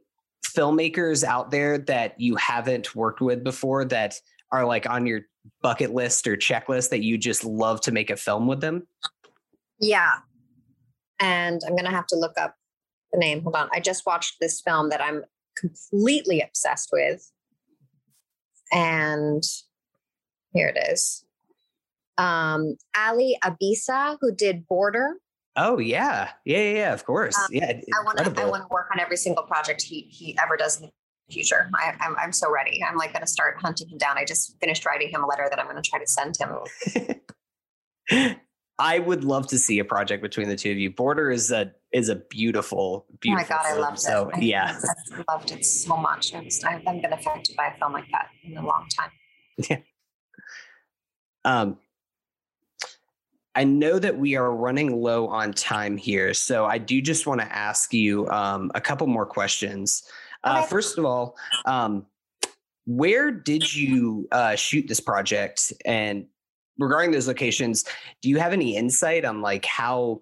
filmmakers 0.47 1.25
out 1.25 1.51
there 1.51 1.77
that 1.77 2.17
you 2.17 2.37
haven't 2.37 2.95
worked 2.95 3.19
with 3.19 3.43
before 3.43 3.83
that 3.83 4.15
are 4.53 4.65
like 4.65 4.89
on 4.89 5.05
your 5.05 5.23
bucket 5.61 5.93
list 5.93 6.25
or 6.25 6.37
checklist 6.37 6.91
that 6.91 7.03
you 7.03 7.17
just 7.17 7.43
love 7.43 7.81
to 7.81 7.91
make 7.91 8.09
a 8.09 8.15
film 8.15 8.47
with 8.47 8.61
them? 8.61 8.87
Yeah. 9.81 10.19
And 11.19 11.59
I'm 11.67 11.73
going 11.73 11.83
to 11.83 11.91
have 11.91 12.07
to 12.07 12.15
look 12.15 12.37
up 12.39 12.55
the 13.11 13.19
name. 13.19 13.41
Hold 13.41 13.57
on. 13.57 13.67
I 13.73 13.81
just 13.81 14.05
watched 14.05 14.37
this 14.39 14.61
film 14.61 14.87
that 14.91 15.01
I'm 15.01 15.25
completely 15.59 16.41
obsessed 16.41 16.89
with. 16.91 17.31
And 18.71 19.43
here 20.53 20.67
it 20.67 20.91
is. 20.91 21.25
Um, 22.17 22.75
Ali 22.97 23.37
Abbasi, 23.43 24.17
who 24.21 24.33
did 24.33 24.67
Border. 24.67 25.15
Oh 25.55 25.79
yeah, 25.79 26.29
yeah, 26.45 26.57
yeah, 26.57 26.73
yeah 26.73 26.93
of 26.93 27.05
course. 27.05 27.37
Um, 27.37 27.47
yeah, 27.51 27.65
I 27.65 28.03
want 28.03 28.17
to. 28.17 28.41
I 28.41 28.45
want 28.45 28.63
to 28.63 28.67
work 28.69 28.87
on 28.93 28.99
every 28.99 29.17
single 29.17 29.43
project 29.43 29.81
he 29.81 30.01
he 30.11 30.37
ever 30.41 30.57
does 30.57 30.79
in 30.79 30.87
the 30.87 30.91
future. 31.33 31.69
I, 31.75 31.95
I'm 31.99 32.15
I'm 32.17 32.31
so 32.31 32.51
ready. 32.51 32.83
I'm 32.83 32.97
like 32.97 33.13
going 33.13 33.21
to 33.21 33.27
start 33.27 33.57
hunting 33.59 33.89
him 33.89 33.97
down. 33.97 34.17
I 34.17 34.25
just 34.25 34.55
finished 34.59 34.85
writing 34.85 35.09
him 35.09 35.23
a 35.23 35.27
letter 35.27 35.47
that 35.49 35.59
I'm 35.59 35.65
going 35.65 35.81
to 35.81 35.89
try 35.89 35.99
to 35.99 36.07
send 36.07 36.37
him. 36.37 38.35
I 38.79 38.99
would 38.99 39.23
love 39.23 39.47
to 39.47 39.59
see 39.59 39.79
a 39.79 39.85
project 39.85 40.21
between 40.21 40.47
the 40.47 40.55
two 40.55 40.71
of 40.71 40.77
you. 40.77 40.91
Border 40.91 41.31
is 41.31 41.51
a 41.51 41.73
is 41.91 42.09
a 42.09 42.15
beautiful, 42.15 43.05
beautiful. 43.19 43.55
Oh 43.55 43.57
my 43.57 43.63
god, 43.63 43.67
film. 43.67 43.77
I 43.77 43.81
loved 43.81 43.99
so, 43.99 44.29
it. 44.29 44.35
So 44.35 44.41
yeah, 44.41 44.79
I 45.13 45.33
loved 45.33 45.51
it 45.51 45.65
so 45.65 45.97
much. 45.97 46.33
I 46.33 46.41
was, 46.41 46.63
I 46.63 46.71
haven't 46.71 47.01
been 47.01 47.13
affected 47.13 47.55
by 47.55 47.67
a 47.67 47.77
film 47.77 47.93
like 47.93 48.05
that 48.11 48.27
in 48.43 48.57
a 48.57 48.65
long 48.65 48.87
time. 48.97 49.11
Yeah. 49.69 49.79
Um, 51.43 51.77
I 53.55 53.65
know 53.65 53.99
that 53.99 54.17
we 54.17 54.37
are 54.37 54.55
running 54.55 55.01
low 55.01 55.27
on 55.27 55.51
time 55.51 55.97
here, 55.97 56.33
so 56.33 56.65
I 56.65 56.77
do 56.77 57.01
just 57.01 57.27
want 57.27 57.41
to 57.41 57.53
ask 57.53 57.93
you 57.93 58.25
um, 58.29 58.71
a 58.73 58.79
couple 58.79 59.05
more 59.07 59.25
questions. 59.25 60.03
Uh, 60.45 60.61
First 60.61 60.97
of 60.97 61.03
all, 61.03 61.35
um, 61.65 62.05
where 62.85 63.31
did 63.31 63.75
you 63.75 64.29
uh, 64.31 64.55
shoot 64.55 64.87
this 64.87 65.01
project, 65.01 65.73
and 65.83 66.25
regarding 66.77 67.11
those 67.11 67.27
locations, 67.27 67.83
do 68.21 68.29
you 68.29 68.37
have 68.37 68.53
any 68.53 68.77
insight 68.77 69.25
on 69.25 69.41
like 69.41 69.65
how 69.65 70.21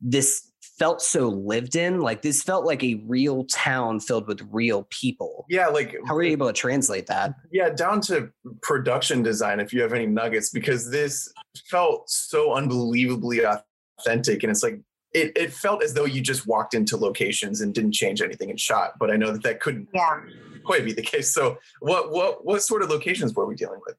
this 0.00 0.49
felt 0.80 1.00
so 1.00 1.28
lived 1.28 1.76
in? 1.76 2.00
Like 2.00 2.22
this 2.22 2.42
felt 2.42 2.64
like 2.64 2.82
a 2.82 2.96
real 3.06 3.44
town 3.44 4.00
filled 4.00 4.26
with 4.26 4.40
real 4.50 4.88
people. 4.90 5.46
Yeah, 5.48 5.68
like 5.68 5.94
how 6.08 6.14
were 6.14 6.24
you 6.24 6.32
able 6.32 6.48
to 6.48 6.52
translate 6.52 7.06
that? 7.06 7.34
Yeah, 7.52 7.70
down 7.70 8.00
to 8.02 8.32
production 8.62 9.22
design 9.22 9.60
if 9.60 9.72
you 9.72 9.80
have 9.82 9.92
any 9.92 10.06
nuggets 10.06 10.50
because 10.50 10.90
this 10.90 11.32
felt 11.70 12.10
so 12.10 12.54
unbelievably 12.54 13.42
authentic 13.44 14.42
and 14.42 14.50
it's 14.50 14.64
like 14.64 14.80
it, 15.12 15.32
it 15.36 15.52
felt 15.52 15.82
as 15.82 15.94
though 15.94 16.04
you 16.04 16.20
just 16.20 16.46
walked 16.46 16.72
into 16.72 16.96
locations 16.96 17.60
and 17.60 17.74
didn't 17.74 17.92
change 17.92 18.22
anything 18.22 18.48
and 18.48 18.58
shot 18.58 18.92
but 18.98 19.10
i 19.10 19.16
know 19.16 19.32
that 19.32 19.42
that 19.42 19.60
couldn't 19.60 19.88
yeah. 19.92 20.20
quite 20.64 20.84
be 20.84 20.92
the 20.92 21.02
case 21.02 21.34
so 21.34 21.58
what 21.80 22.10
what 22.12 22.44
what 22.46 22.62
sort 22.62 22.82
of 22.82 22.88
locations 22.88 23.34
were 23.34 23.44
we 23.46 23.54
dealing 23.54 23.80
with 23.86 23.96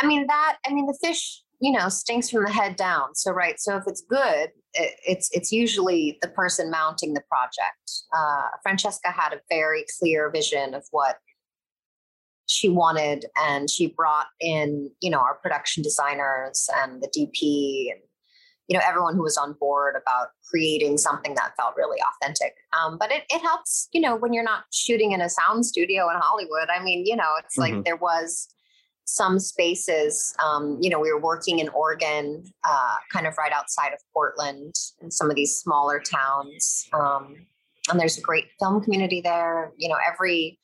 I 0.00 0.06
mean 0.06 0.26
that. 0.26 0.58
I 0.66 0.72
mean 0.72 0.86
the 0.86 0.96
fish, 1.02 1.42
you 1.60 1.72
know, 1.72 1.88
stinks 1.88 2.30
from 2.30 2.44
the 2.44 2.52
head 2.52 2.76
down. 2.76 3.14
So 3.14 3.32
right. 3.32 3.58
So 3.58 3.76
if 3.76 3.84
it's 3.86 4.02
good, 4.02 4.50
it, 4.50 4.57
it's 5.06 5.28
it's 5.32 5.52
usually 5.52 6.18
the 6.22 6.28
person 6.28 6.70
mounting 6.70 7.14
the 7.14 7.22
project. 7.28 7.90
Uh, 8.16 8.42
Francesca 8.62 9.10
had 9.10 9.32
a 9.32 9.40
very 9.50 9.84
clear 9.98 10.30
vision 10.30 10.74
of 10.74 10.84
what 10.90 11.16
she 12.46 12.68
wanted, 12.68 13.26
and 13.36 13.68
she 13.68 13.88
brought 13.88 14.26
in, 14.40 14.90
you 15.00 15.10
know, 15.10 15.18
our 15.18 15.34
production 15.34 15.82
designers 15.82 16.68
and 16.82 17.02
the 17.02 17.08
DP 17.08 17.90
and 17.92 18.00
you 18.68 18.76
know 18.76 18.84
everyone 18.86 19.14
who 19.14 19.22
was 19.22 19.36
on 19.38 19.54
board 19.54 19.94
about 20.00 20.28
creating 20.50 20.98
something 20.98 21.34
that 21.34 21.52
felt 21.56 21.74
really 21.76 21.96
authentic 22.22 22.54
um, 22.78 22.98
but 22.98 23.10
it, 23.10 23.22
it 23.30 23.40
helps 23.40 23.88
you 23.92 24.00
know 24.00 24.14
when 24.14 24.34
you're 24.34 24.44
not 24.44 24.64
shooting 24.72 25.12
in 25.12 25.22
a 25.22 25.28
sound 25.30 25.64
studio 25.64 26.08
in 26.10 26.16
hollywood 26.20 26.68
i 26.68 26.82
mean 26.84 27.04
you 27.06 27.16
know 27.16 27.32
it's 27.42 27.56
like 27.56 27.72
Mhm. 27.72 27.84
there 27.84 27.96
was 27.96 28.48
some 29.08 29.38
spaces 29.38 30.34
um, 30.44 30.76
you 30.82 30.90
know 30.90 31.00
we 31.00 31.10
were 31.10 31.20
working 31.20 31.60
in 31.60 31.68
oregon 31.70 32.44
uh, 32.68 32.96
kind 33.10 33.26
of 33.26 33.34
right 33.38 33.52
outside 33.52 33.94
of 33.94 33.98
portland 34.12 34.74
in 35.00 35.10
some 35.10 35.30
of 35.30 35.36
these 35.36 35.56
smaller 35.56 35.98
towns 35.98 36.86
um, 36.92 37.34
and 37.90 37.98
there's 37.98 38.18
a 38.18 38.20
great 38.20 38.44
film 38.60 38.82
community 38.82 39.22
there 39.22 39.72
you 39.78 39.88
know 39.88 39.96
every 40.06 40.58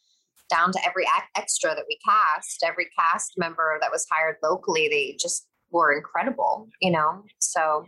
down 0.51 0.71
to 0.71 0.79
every 0.87 1.07
extra 1.37 1.75
that 1.75 1.87
we 1.89 1.99
cast 2.07 2.63
every 2.63 2.87
cast 2.99 3.33
member 3.39 3.79
that 3.81 3.91
was 3.91 4.07
hired 4.13 4.37
locally 4.43 4.89
they 4.89 5.17
just 5.19 5.47
were 5.71 5.97
incredible 5.97 6.69
you 6.83 6.91
know? 6.91 7.25
So 7.39 7.87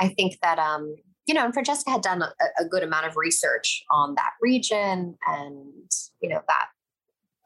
i 0.00 0.08
think 0.08 0.36
that 0.42 0.58
um 0.58 0.96
you 1.28 1.34
know 1.34 1.44
and 1.44 1.54
francesca 1.54 1.92
had 1.92 2.02
done 2.02 2.22
a, 2.22 2.32
a 2.58 2.64
good 2.64 2.82
amount 2.82 3.06
of 3.06 3.16
research 3.16 3.84
on 3.88 4.16
that 4.16 4.32
region 4.40 5.16
and 5.28 5.90
you 6.20 6.28
know 6.28 6.40
that 6.48 6.66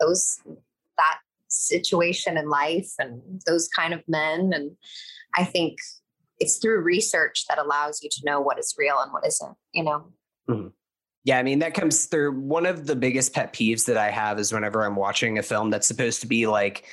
those 0.00 0.40
that 0.96 1.18
situation 1.54 2.36
in 2.36 2.48
life 2.48 2.90
and 2.98 3.20
those 3.46 3.68
kind 3.68 3.94
of 3.94 4.02
men 4.08 4.52
and 4.54 4.70
i 5.36 5.44
think 5.44 5.78
it's 6.40 6.58
through 6.58 6.80
research 6.82 7.44
that 7.48 7.58
allows 7.58 8.00
you 8.02 8.08
to 8.10 8.20
know 8.24 8.40
what 8.40 8.58
is 8.58 8.74
real 8.78 8.98
and 9.00 9.12
what 9.12 9.26
isn't 9.26 9.56
you 9.72 9.82
know 9.82 10.12
Yeah, 11.26 11.38
I 11.38 11.42
mean 11.42 11.60
that 11.60 11.72
comes 11.72 12.04
through. 12.04 12.38
One 12.38 12.66
of 12.66 12.86
the 12.86 12.94
biggest 12.94 13.32
pet 13.32 13.54
peeves 13.54 13.86
that 13.86 13.96
I 13.96 14.10
have 14.10 14.38
is 14.38 14.52
whenever 14.52 14.84
I'm 14.84 14.94
watching 14.94 15.38
a 15.38 15.42
film 15.42 15.70
that's 15.70 15.86
supposed 15.86 16.20
to 16.20 16.26
be 16.26 16.46
like 16.46 16.84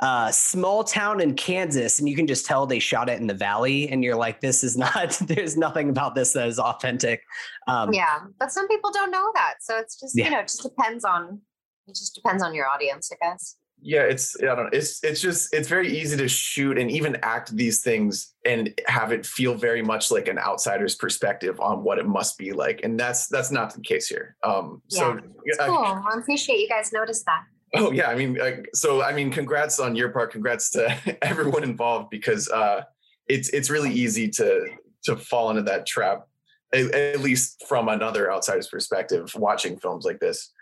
uh 0.00 0.30
small 0.30 0.84
town 0.84 1.20
in 1.20 1.34
Kansas 1.34 1.98
and 1.98 2.08
you 2.08 2.16
can 2.16 2.26
just 2.26 2.46
tell 2.46 2.64
they 2.66 2.78
shot 2.78 3.10
it 3.10 3.20
in 3.20 3.26
the 3.26 3.34
valley 3.34 3.90
and 3.90 4.02
you're 4.02 4.16
like 4.16 4.40
this 4.40 4.64
is 4.64 4.74
not 4.86 5.10
there's 5.26 5.58
nothing 5.58 5.90
about 5.90 6.14
this 6.14 6.32
that 6.32 6.48
is 6.48 6.58
authentic. 6.58 7.20
Um 7.68 7.92
yeah 7.92 8.20
but 8.40 8.50
some 8.50 8.66
people 8.68 8.90
don't 8.90 9.10
know 9.10 9.30
that 9.34 9.56
so 9.60 9.76
it's 9.76 10.00
just 10.00 10.16
Yeah. 10.16 10.24
you 10.24 10.30
know 10.30 10.38
it 10.40 10.48
just 10.48 10.62
depends 10.62 11.04
on 11.04 11.40
it 11.86 11.94
just 11.94 12.14
depends 12.14 12.42
on 12.42 12.54
your 12.54 12.66
audience 12.66 13.10
i 13.12 13.16
guess 13.20 13.56
yeah 13.86 14.00
it's 14.00 14.34
i 14.42 14.46
don't 14.46 14.56
know 14.56 14.70
it's 14.72 15.04
it's 15.04 15.20
just 15.20 15.52
it's 15.52 15.68
very 15.68 15.94
easy 15.94 16.16
to 16.16 16.26
shoot 16.26 16.78
and 16.78 16.90
even 16.90 17.18
act 17.22 17.54
these 17.54 17.82
things 17.82 18.34
and 18.46 18.72
have 18.86 19.12
it 19.12 19.26
feel 19.26 19.54
very 19.54 19.82
much 19.82 20.10
like 20.10 20.26
an 20.26 20.38
outsider's 20.38 20.94
perspective 20.94 21.60
on 21.60 21.84
what 21.84 21.98
it 21.98 22.06
must 22.06 22.38
be 22.38 22.52
like 22.52 22.80
and 22.82 22.98
that's 22.98 23.28
that's 23.28 23.50
not 23.50 23.74
the 23.74 23.82
case 23.82 24.08
here. 24.08 24.36
Um 24.42 24.80
so 24.88 25.18
uh, 25.60 25.66
cool. 25.66 25.84
i 25.84 26.16
appreciate 26.18 26.60
you 26.60 26.68
guys 26.68 26.92
noticed 26.92 27.26
that. 27.26 27.42
Oh 27.74 27.92
yeah 27.92 28.08
i 28.08 28.14
mean 28.14 28.36
like, 28.36 28.70
so 28.72 29.02
i 29.02 29.12
mean 29.12 29.30
congrats 29.30 29.78
on 29.78 29.94
your 29.94 30.08
part 30.08 30.32
congrats 30.32 30.70
to 30.70 31.18
everyone 31.22 31.62
involved 31.62 32.08
because 32.08 32.48
uh 32.48 32.82
it's 33.28 33.50
it's 33.50 33.68
really 33.68 33.92
easy 33.92 34.30
to 34.30 34.66
to 35.04 35.14
fall 35.14 35.50
into 35.50 35.62
that 35.62 35.84
trap 35.84 36.26
at, 36.72 36.90
at 36.94 37.20
least 37.20 37.62
from 37.68 37.88
another 37.88 38.32
outsider's 38.32 38.68
perspective 38.68 39.30
watching 39.36 39.78
films 39.78 40.06
like 40.06 40.20
this. 40.20 40.52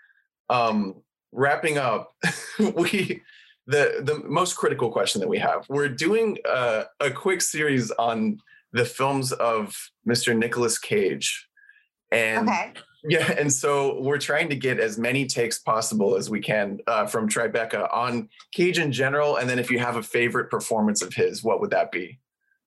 Um 0.51 1.03
wrapping 1.33 1.79
up 1.79 2.13
we 2.59 3.23
the 3.67 4.03
the 4.05 4.23
most 4.27 4.55
critical 4.57 4.91
question 4.91 5.21
that 5.21 5.29
we 5.29 5.39
have 5.39 5.65
we're 5.69 5.89
doing 5.89 6.37
uh, 6.49 6.85
a 7.01 7.11
quick 7.11 7.41
series 7.41 7.91
on 7.93 8.39
the 8.73 8.85
films 8.85 9.33
of 9.33 9.77
mr 10.09 10.37
nicolas 10.37 10.79
cage. 10.79 11.49
And 12.11 12.47
okay. 12.47 12.75
yeah, 13.05 13.33
and 13.39 13.51
so 13.51 13.99
we're 14.03 14.19
trying 14.19 14.51
to 14.51 14.57
get 14.57 14.79
as 14.79 14.99
many 14.99 15.25
takes 15.25 15.59
possible 15.59 16.15
as 16.15 16.29
we 16.29 16.41
can 16.41 16.79
uh, 16.87 17.07
from 17.07 17.27
Tribeca 17.27 17.89
on 17.91 18.29
Cage 18.53 18.79
in 18.79 18.93
general, 18.93 19.37
and 19.37 19.49
then 19.49 19.59
if 19.59 19.71
you 19.71 19.79
have 19.79 19.97
a 19.97 20.03
favorite 20.03 20.51
performance 20.51 21.01
of 21.01 21.15
his, 21.15 21.43
what 21.43 21.59
would 21.63 21.71
that 21.71 21.91
be? 21.91 22.19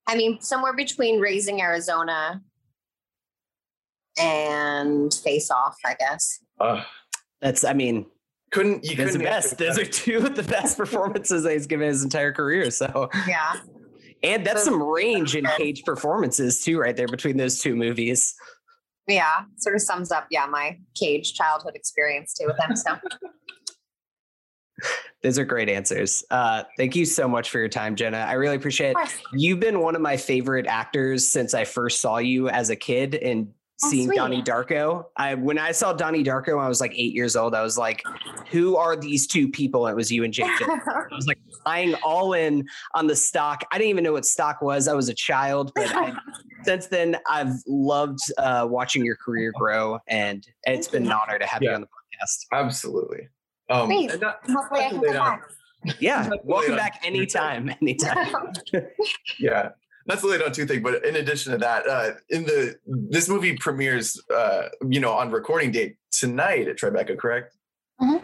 i 0.07 0.15
mean 0.15 0.39
somewhere 0.41 0.73
between 0.73 1.19
raising 1.19 1.61
arizona 1.61 2.41
and 4.17 5.13
face 5.13 5.51
off 5.51 5.75
i 5.85 5.93
guess. 5.95 6.39
Uh, 6.59 6.83
that's 7.41 7.63
I 7.63 7.73
mean 7.73 8.05
couldn't 8.55 8.83
you 8.83 8.89
the 8.91 8.95
couldn't 9.05 9.21
answer 9.27 9.55
best. 9.55 9.57
Those 9.57 9.77
are 9.77 9.85
two 9.85 10.17
of 10.17 10.35
the 10.35 10.43
best 10.43 10.77
performances 10.83 11.43
that 11.43 11.53
he's 11.53 11.67
given 11.67 11.87
his 11.87 12.03
entire 12.03 12.31
career. 12.31 12.71
So 12.71 13.09
yeah 13.27 13.53
and 14.23 14.45
that's 14.45 14.63
So- 14.63 14.71
some 14.71 14.81
range 14.81 15.35
in 15.35 15.45
Cage 15.57 15.83
performances 15.83 16.63
too, 16.63 16.79
right 16.79 16.95
there 16.95 17.07
between 17.07 17.37
those 17.37 17.59
two 17.61 17.75
movies. 17.75 18.33
yeah 19.07 19.43
sort 19.57 19.75
of 19.75 19.81
sums 19.81 20.11
up 20.11 20.25
yeah 20.31 20.45
my 20.47 20.79
cage 20.95 21.33
childhood 21.35 21.73
experience 21.75 22.33
too 22.33 22.47
with 22.47 22.57
them 22.57 22.75
so 22.75 22.95
Those 25.23 25.39
are 25.39 25.45
great 25.45 25.69
answers. 25.69 26.23
Uh, 26.29 26.63
thank 26.77 26.95
you 26.95 27.05
so 27.05 27.27
much 27.27 27.49
for 27.49 27.57
your 27.57 27.69
time, 27.69 27.95
Jena. 27.95 28.17
I 28.17 28.33
really 28.33 28.57
appreciate 28.57 28.95
it. 28.99 29.15
You've 29.33 29.59
been 29.59 29.79
one 29.79 29.95
of 29.95 30.01
my 30.01 30.17
favorite 30.17 30.67
actors 30.67 31.27
since 31.27 31.55
I 31.55 31.63
first 31.63 31.99
saw 32.01 32.17
you 32.17 32.49
as 32.49 32.69
a 32.69 32.75
kid 32.75 33.15
and 33.15 33.47
Oh, 33.83 33.89
seeing 33.89 34.07
sweet. 34.07 34.15
Donnie 34.15 34.41
Darko. 34.41 35.05
I 35.17 35.35
when 35.35 35.57
I 35.59 35.73
saw 35.73 35.91
Donnie 35.91 36.23
Darko, 36.23 36.61
I 36.63 36.69
was 36.69 36.79
like 36.79 36.93
eight 36.95 37.13
years 37.13 37.35
old. 37.35 37.53
I 37.53 37.61
was 37.61 37.77
like, 37.77 38.01
who 38.49 38.77
are 38.77 38.95
these 38.95 39.27
two 39.27 39.49
people? 39.49 39.85
And 39.87 39.93
it 39.93 39.97
was 39.97 40.09
you 40.09 40.23
and 40.23 40.33
Jake. 40.33 40.47
I 40.61 41.03
was 41.11 41.27
like 41.27 41.39
buying 41.65 41.93
all 41.95 42.33
in 42.33 42.65
on 42.93 43.07
the 43.07 43.15
stock. 43.17 43.63
I 43.73 43.77
didn't 43.77 43.89
even 43.89 44.03
know 44.05 44.13
what 44.13 44.25
stock 44.25 44.61
was. 44.61 44.87
I 44.87 44.93
was 44.93 45.09
a 45.09 45.13
child, 45.13 45.73
but 45.75 45.93
I, 45.93 46.13
since 46.63 46.87
then 46.87 47.17
I've 47.29 47.51
loved 47.67 48.19
uh, 48.37 48.65
watching 48.69 49.03
your 49.03 49.17
career 49.17 49.51
grow, 49.53 49.99
and 50.07 50.47
it's 50.63 50.87
been 50.87 51.05
an 51.05 51.11
honor 51.11 51.37
to 51.37 51.45
have 51.45 51.61
you 51.61 51.71
on 51.71 51.81
the 51.81 51.87
podcast. 51.87 52.45
Absolutely. 52.53 53.27
Um, 53.69 53.87
Great. 53.87 54.11
and 54.11 54.21
not- 54.21 54.39
hopefully 54.49 54.81
i 54.85 54.89
can 54.89 55.01
come 55.01 55.13
don't- 55.13 55.15
back 55.15 55.41
Yeah, 55.99 56.29
welcome 56.45 56.77
back 56.77 57.01
anytime. 57.03 57.73
Anytime. 57.81 58.53
yeah 59.39 59.69
not 60.05 60.19
to 60.19 60.27
lay 60.27 60.41
on 60.43 60.51
two 60.51 60.65
things 60.65 60.81
but 60.83 61.03
in 61.05 61.15
addition 61.17 61.51
to 61.51 61.57
that 61.57 61.87
uh 61.87 62.11
in 62.29 62.43
the 62.45 62.75
this 62.85 63.27
movie 63.29 63.55
premieres 63.57 64.21
uh 64.33 64.63
you 64.89 64.99
know 64.99 65.13
on 65.13 65.31
recording 65.31 65.71
date 65.71 65.97
tonight 66.11 66.67
at 66.67 66.77
tribeca 66.77 67.17
correct 67.17 67.55
Mm-hmm. 68.01 68.17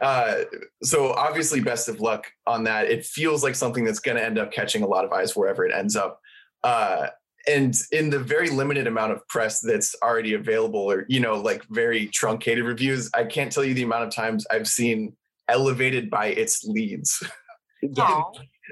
uh 0.00 0.36
so 0.82 1.12
obviously 1.12 1.60
best 1.60 1.86
of 1.88 2.00
luck 2.00 2.26
on 2.46 2.64
that 2.64 2.86
it 2.86 3.04
feels 3.04 3.42
like 3.44 3.54
something 3.54 3.84
that's 3.84 3.98
going 3.98 4.16
to 4.16 4.24
end 4.24 4.38
up 4.38 4.50
catching 4.50 4.82
a 4.82 4.86
lot 4.86 5.04
of 5.04 5.12
eyes 5.12 5.36
wherever 5.36 5.66
it 5.66 5.74
ends 5.74 5.96
up 5.96 6.20
uh 6.64 7.08
and 7.46 7.74
in 7.92 8.08
the 8.08 8.18
very 8.18 8.48
limited 8.48 8.86
amount 8.86 9.12
of 9.12 9.26
press 9.28 9.60
that's 9.60 9.94
already 10.02 10.32
available 10.32 10.80
or 10.80 11.04
you 11.08 11.20
know 11.20 11.34
like 11.34 11.62
very 11.68 12.06
truncated 12.06 12.64
reviews 12.64 13.10
i 13.14 13.22
can't 13.22 13.52
tell 13.52 13.62
you 13.64 13.74
the 13.74 13.82
amount 13.82 14.04
of 14.04 14.10
times 14.10 14.46
i've 14.50 14.66
seen 14.66 15.14
elevated 15.48 16.08
by 16.08 16.28
its 16.28 16.64
leads 16.64 17.22
Yeah. 17.82 18.22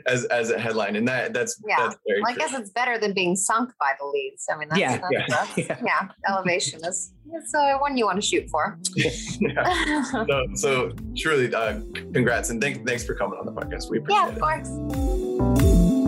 Aw. 0.07 0.11
as 0.13 0.25
as 0.27 0.51
a 0.51 0.59
headline 0.59 0.97
and 0.97 1.07
that 1.09 1.33
that's 1.33 1.61
Yeah. 1.67 1.77
that's 1.79 1.97
very 2.07 2.21
Well, 2.23 2.31
I 2.31 2.35
true. 2.35 2.41
guess 2.43 2.59
it's 2.59 2.71
better 2.71 2.99
than 2.99 3.13
being 3.15 3.37
sunk 3.37 3.71
by 3.81 3.93
the 3.99 4.07
leads. 4.07 4.47
I 4.53 4.57
mean, 4.59 4.69
that's, 4.69 4.81
Yeah, 4.81 4.97
that's, 4.99 5.13
yeah, 5.13 5.25
that's- 5.29 5.59
yeah. 5.59 5.81
yeah. 5.85 6.09
elevation 6.29 6.85
is 6.85 7.13
it's 7.33 7.53
uh, 7.55 7.77
one 7.79 7.97
you 7.97 8.07
want 8.07 8.21
to 8.21 8.27
shoot 8.27 8.49
for. 8.51 8.79
Yeah. 9.41 10.03
so, 10.05 10.47
so 10.55 10.93
truly, 11.17 11.53
uh, 11.55 11.81
congrats 12.13 12.51
and 12.51 12.61
thank, 12.63 12.87
thanks 12.87 13.05
for 13.05 13.15
coming 13.15 13.39
on 13.39 13.47
the 13.47 13.53
podcast. 13.53 13.91
We 13.91 13.99
appreciate 13.99 14.23
it. 14.23 14.23
yeah, 14.23 14.29
of 14.29 14.37
it. 14.37 14.41
course. 14.41 16.07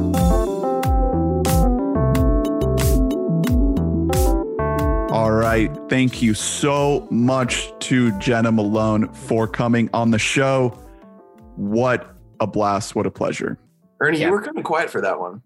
All 5.11 5.33
right. 5.33 5.71
Thank 5.89 6.23
you 6.23 6.35
so 6.35 7.09
much 7.11 7.73
to 7.81 8.17
Jena 8.19 8.53
Malone 8.53 9.09
for 9.13 9.49
coming 9.49 9.91
on 9.93 10.11
the 10.11 10.19
show. 10.19 10.69
What 11.57 12.15
a 12.41 12.47
blast. 12.47 12.95
What 12.95 13.07
a 13.07 13.11
pleasure. 13.11 13.59
Ernie, 14.01 14.19
Yeah. 14.19 14.27
you 14.27 14.33
were 14.33 14.43
kind 14.43 14.57
of 14.59 14.65
quiet 14.65 14.91
for 14.91 15.01
that 15.01 15.19
one. 15.21 15.43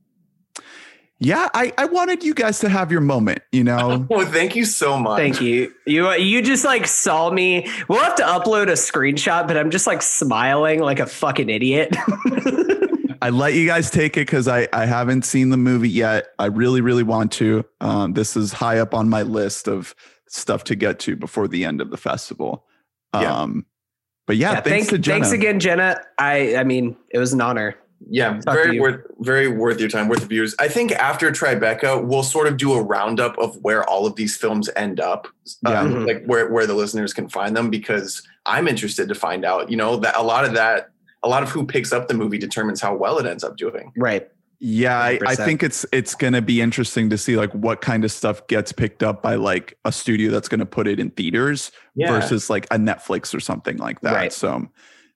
Yeah, 1.19 1.49
I, 1.55 1.73
I 1.79 1.85
wanted 1.85 2.25
you 2.25 2.35
guys 2.35 2.59
to 2.61 2.69
have 2.69 2.91
your 2.91 3.01
moment, 3.01 3.43
you 3.53 3.63
know? 3.63 4.07
Well, 4.11 4.27
thank 4.27 4.57
you 4.57 4.65
so 4.65 4.99
much. 4.99 5.19
Thank 5.19 5.41
you. 5.41 5.73
You 5.87 6.11
you 6.15 6.43
just 6.43 6.65
like 6.65 6.85
saw 6.87 7.31
me. 7.31 7.69
We'll 7.89 8.01
have 8.01 8.17
to 8.17 8.25
upload 8.25 8.65
a 8.69 8.73
screenshot, 8.73 9.47
but 9.47 9.57
I'm 9.57 9.71
just 9.71 9.87
like 9.87 10.03
smiling 10.03 10.81
like 10.81 10.99
a 10.99 11.07
fucking 11.07 11.49
idiot. 11.49 11.95
I 13.23 13.31
let 13.31 13.55
you 13.55 13.67
guys 13.67 13.89
take 13.89 14.17
it 14.17 14.27
because 14.27 14.49
I, 14.49 14.67
I 14.73 14.85
haven't 14.85 15.23
seen 15.25 15.51
the 15.51 15.57
movie 15.57 15.89
yet. 15.89 16.27
I 16.41 16.47
really, 16.47 16.81
really 16.81 17.05
want 17.05 17.31
to. 17.33 17.65
Um, 17.81 18.15
this 18.15 18.37
is 18.37 18.53
high 18.53 18.79
up 18.81 18.93
on 18.93 19.09
my 19.09 19.23
list 19.23 19.69
of 19.69 19.95
stuff 20.29 20.65
to 20.65 20.75
get 20.75 20.99
to 21.01 21.15
before 21.15 21.47
the 21.47 21.65
end 21.65 21.81
of 21.81 21.91
the 21.93 21.97
festival. 21.97 22.67
Yeah. 23.15 23.33
Um, 23.43 23.65
but 24.27 24.37
yeah, 24.39 24.55
Yeah, 24.55 24.61
thanks 24.63 24.89
thank- 24.89 24.91
to 24.91 24.99
Jena. 24.99 25.15
Thanks 25.21 25.31
again, 25.33 25.61
Jena. 25.61 26.01
I 26.19 26.57
I 26.57 26.65
mean, 26.65 26.97
it 27.11 27.19
was 27.19 27.33
an 27.33 27.41
honor. 27.41 27.77
Yeah, 28.11 28.41
Talk 28.41 28.55
very 28.55 28.81
worth, 28.81 29.01
very 29.21 29.49
worth 29.49 29.81
your 29.81 29.89
time, 29.89 30.09
worth 30.09 30.21
the 30.21 30.27
viewers. 30.27 30.55
I 30.59 30.69
think 30.69 30.93
after 30.93 31.31
Tribeca, 31.31 32.05
we'll 32.05 32.23
sort 32.23 32.47
of 32.47 32.57
do 32.57 32.73
a 32.75 32.83
roundup 32.83 33.39
of 33.39 33.57
where 33.63 33.89
all 33.89 34.07
of 34.07 34.17
these 34.17 34.37
films 34.37 34.69
end 34.77 35.01
up, 35.01 35.29
Yeah. 35.67 35.81
um, 35.81 35.95
Mhm. 35.95 36.07
like 36.07 36.25
where 36.27 36.49
where 36.51 36.67
the 36.67 36.75
listeners 36.75 37.13
can 37.15 37.29
find 37.29 37.57
them, 37.57 37.71
because 37.71 38.23
I'm 38.47 38.69
interested 38.69 39.09
to 39.09 39.15
find 39.15 39.45
out. 39.45 39.71
You 39.71 39.77
know, 39.77 39.97
that 39.97 40.17
a 40.17 40.23
lot 40.23 40.45
of 40.45 40.55
that, 40.55 40.91
a 41.23 41.29
lot 41.29 41.43
of 41.43 41.51
who 41.51 41.65
picks 41.67 41.93
up 41.93 42.09
the 42.09 42.15
movie 42.15 42.39
determines 42.39 42.81
how 42.81 42.95
well 42.95 43.19
it 43.19 43.27
ends 43.27 43.45
up 43.45 43.57
doing. 43.57 43.93
Right. 43.97 44.29
Yeah, 44.65 44.97
I, 44.97 45.19
I 45.27 45.35
think 45.35 45.63
it's 45.65 45.85
it's 45.93 46.15
gonna 46.15 46.41
be 46.43 46.61
interesting 46.61 47.11
to 47.11 47.19
see 47.19 47.37
like 47.37 47.51
what 47.53 47.81
kind 47.81 48.05
of 48.05 48.13
stuff 48.13 48.47
gets 48.47 48.71
picked 48.71 49.03
up 49.03 49.21
by 49.21 49.35
like 49.35 49.77
a 49.85 49.91
studio 49.91 50.31
that's 50.31 50.49
gonna 50.49 50.67
put 50.67 50.87
it 50.87 51.01
in 51.01 51.11
theaters 51.11 51.73
versus 51.97 52.49
like 52.49 52.67
a 52.67 52.77
Netflix 52.77 53.35
or 53.35 53.41
something 53.41 53.77
like 53.79 54.01
that. 54.03 54.15
Right. 54.15 54.33
So 54.33 54.69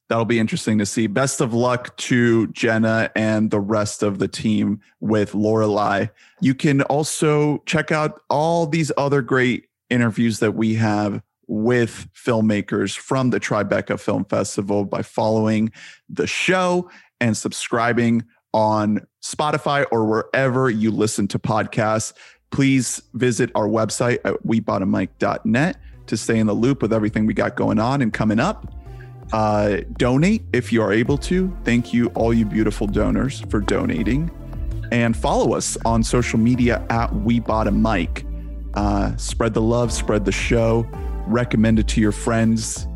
that'll 0.08 0.24
be 0.24 0.38
interesting 0.38 0.78
to 0.78 0.86
see. 0.86 1.06
Best 1.06 1.40
of 1.40 1.52
luck 1.52 1.96
to 1.96 2.46
Jena 2.48 3.10
and 3.16 3.50
the 3.50 3.60
rest 3.60 4.02
of 4.02 4.18
the 4.18 4.28
team 4.28 4.80
with 5.00 5.34
Lorelei. 5.34 6.06
You 6.40 6.54
can 6.54 6.82
also 6.82 7.58
check 7.66 7.90
out 7.90 8.20
all 8.30 8.66
these 8.66 8.92
other 8.96 9.22
great 9.22 9.68
interviews 9.90 10.38
that 10.40 10.52
we 10.52 10.74
have 10.74 11.22
with 11.48 12.08
filmmakers 12.12 12.96
from 12.96 13.30
the 13.30 13.38
Tribeca 13.38 13.98
Film 14.00 14.24
Festival 14.24 14.84
by 14.84 15.02
following 15.02 15.70
the 16.08 16.26
show 16.26 16.90
and 17.20 17.36
subscribing 17.36 18.24
on 18.52 19.06
Spotify 19.22 19.86
or 19.92 20.06
wherever 20.06 20.70
you 20.70 20.90
listen 20.90 21.28
to 21.28 21.38
podcasts. 21.38 22.12
Please 22.50 23.02
visit 23.14 23.50
our 23.54 23.68
website 23.68 24.18
at 24.24 24.34
weboughtamic.net 24.44 25.76
to 26.06 26.16
stay 26.16 26.38
in 26.38 26.46
the 26.46 26.54
loop 26.54 26.82
with 26.82 26.92
everything 26.92 27.26
we 27.26 27.34
got 27.34 27.56
going 27.56 27.78
on 27.78 28.02
and 28.02 28.12
coming 28.12 28.40
up. 28.40 28.72
Uh, 29.32 29.78
donate 29.96 30.42
if 30.52 30.72
you 30.72 30.82
are 30.82 30.92
able 30.92 31.18
to. 31.18 31.56
Thank 31.64 31.92
you, 31.92 32.08
all 32.08 32.32
you 32.32 32.44
beautiful 32.44 32.86
donors, 32.86 33.40
for 33.50 33.60
donating. 33.60 34.30
And 34.92 35.16
follow 35.16 35.54
us 35.54 35.76
on 35.84 36.02
social 36.02 36.38
media 36.38 36.84
at 36.90 37.14
We 37.14 37.40
Bought 37.40 37.66
a 37.66 37.72
Mic. 37.72 38.24
Uh, 38.74 39.16
spread 39.16 39.54
the 39.54 39.62
love, 39.62 39.92
spread 39.92 40.24
the 40.24 40.32
show, 40.32 40.86
recommend 41.26 41.78
it 41.78 41.88
to 41.88 42.00
your 42.00 42.12
friends, 42.12 42.86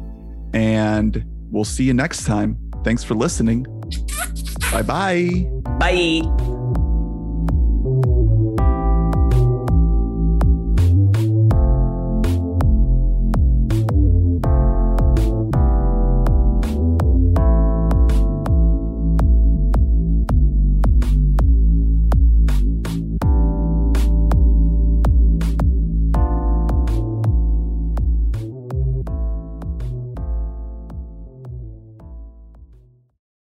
and 0.53 1.25
we'll 1.51 1.65
see 1.65 1.85
you 1.85 1.95
next 1.95 2.25
time. 2.25 2.59
Thanks 2.85 3.03
for 3.03 3.15
listening. 3.15 3.67
Bye-bye. 4.71 5.49
Bye. 5.79 6.47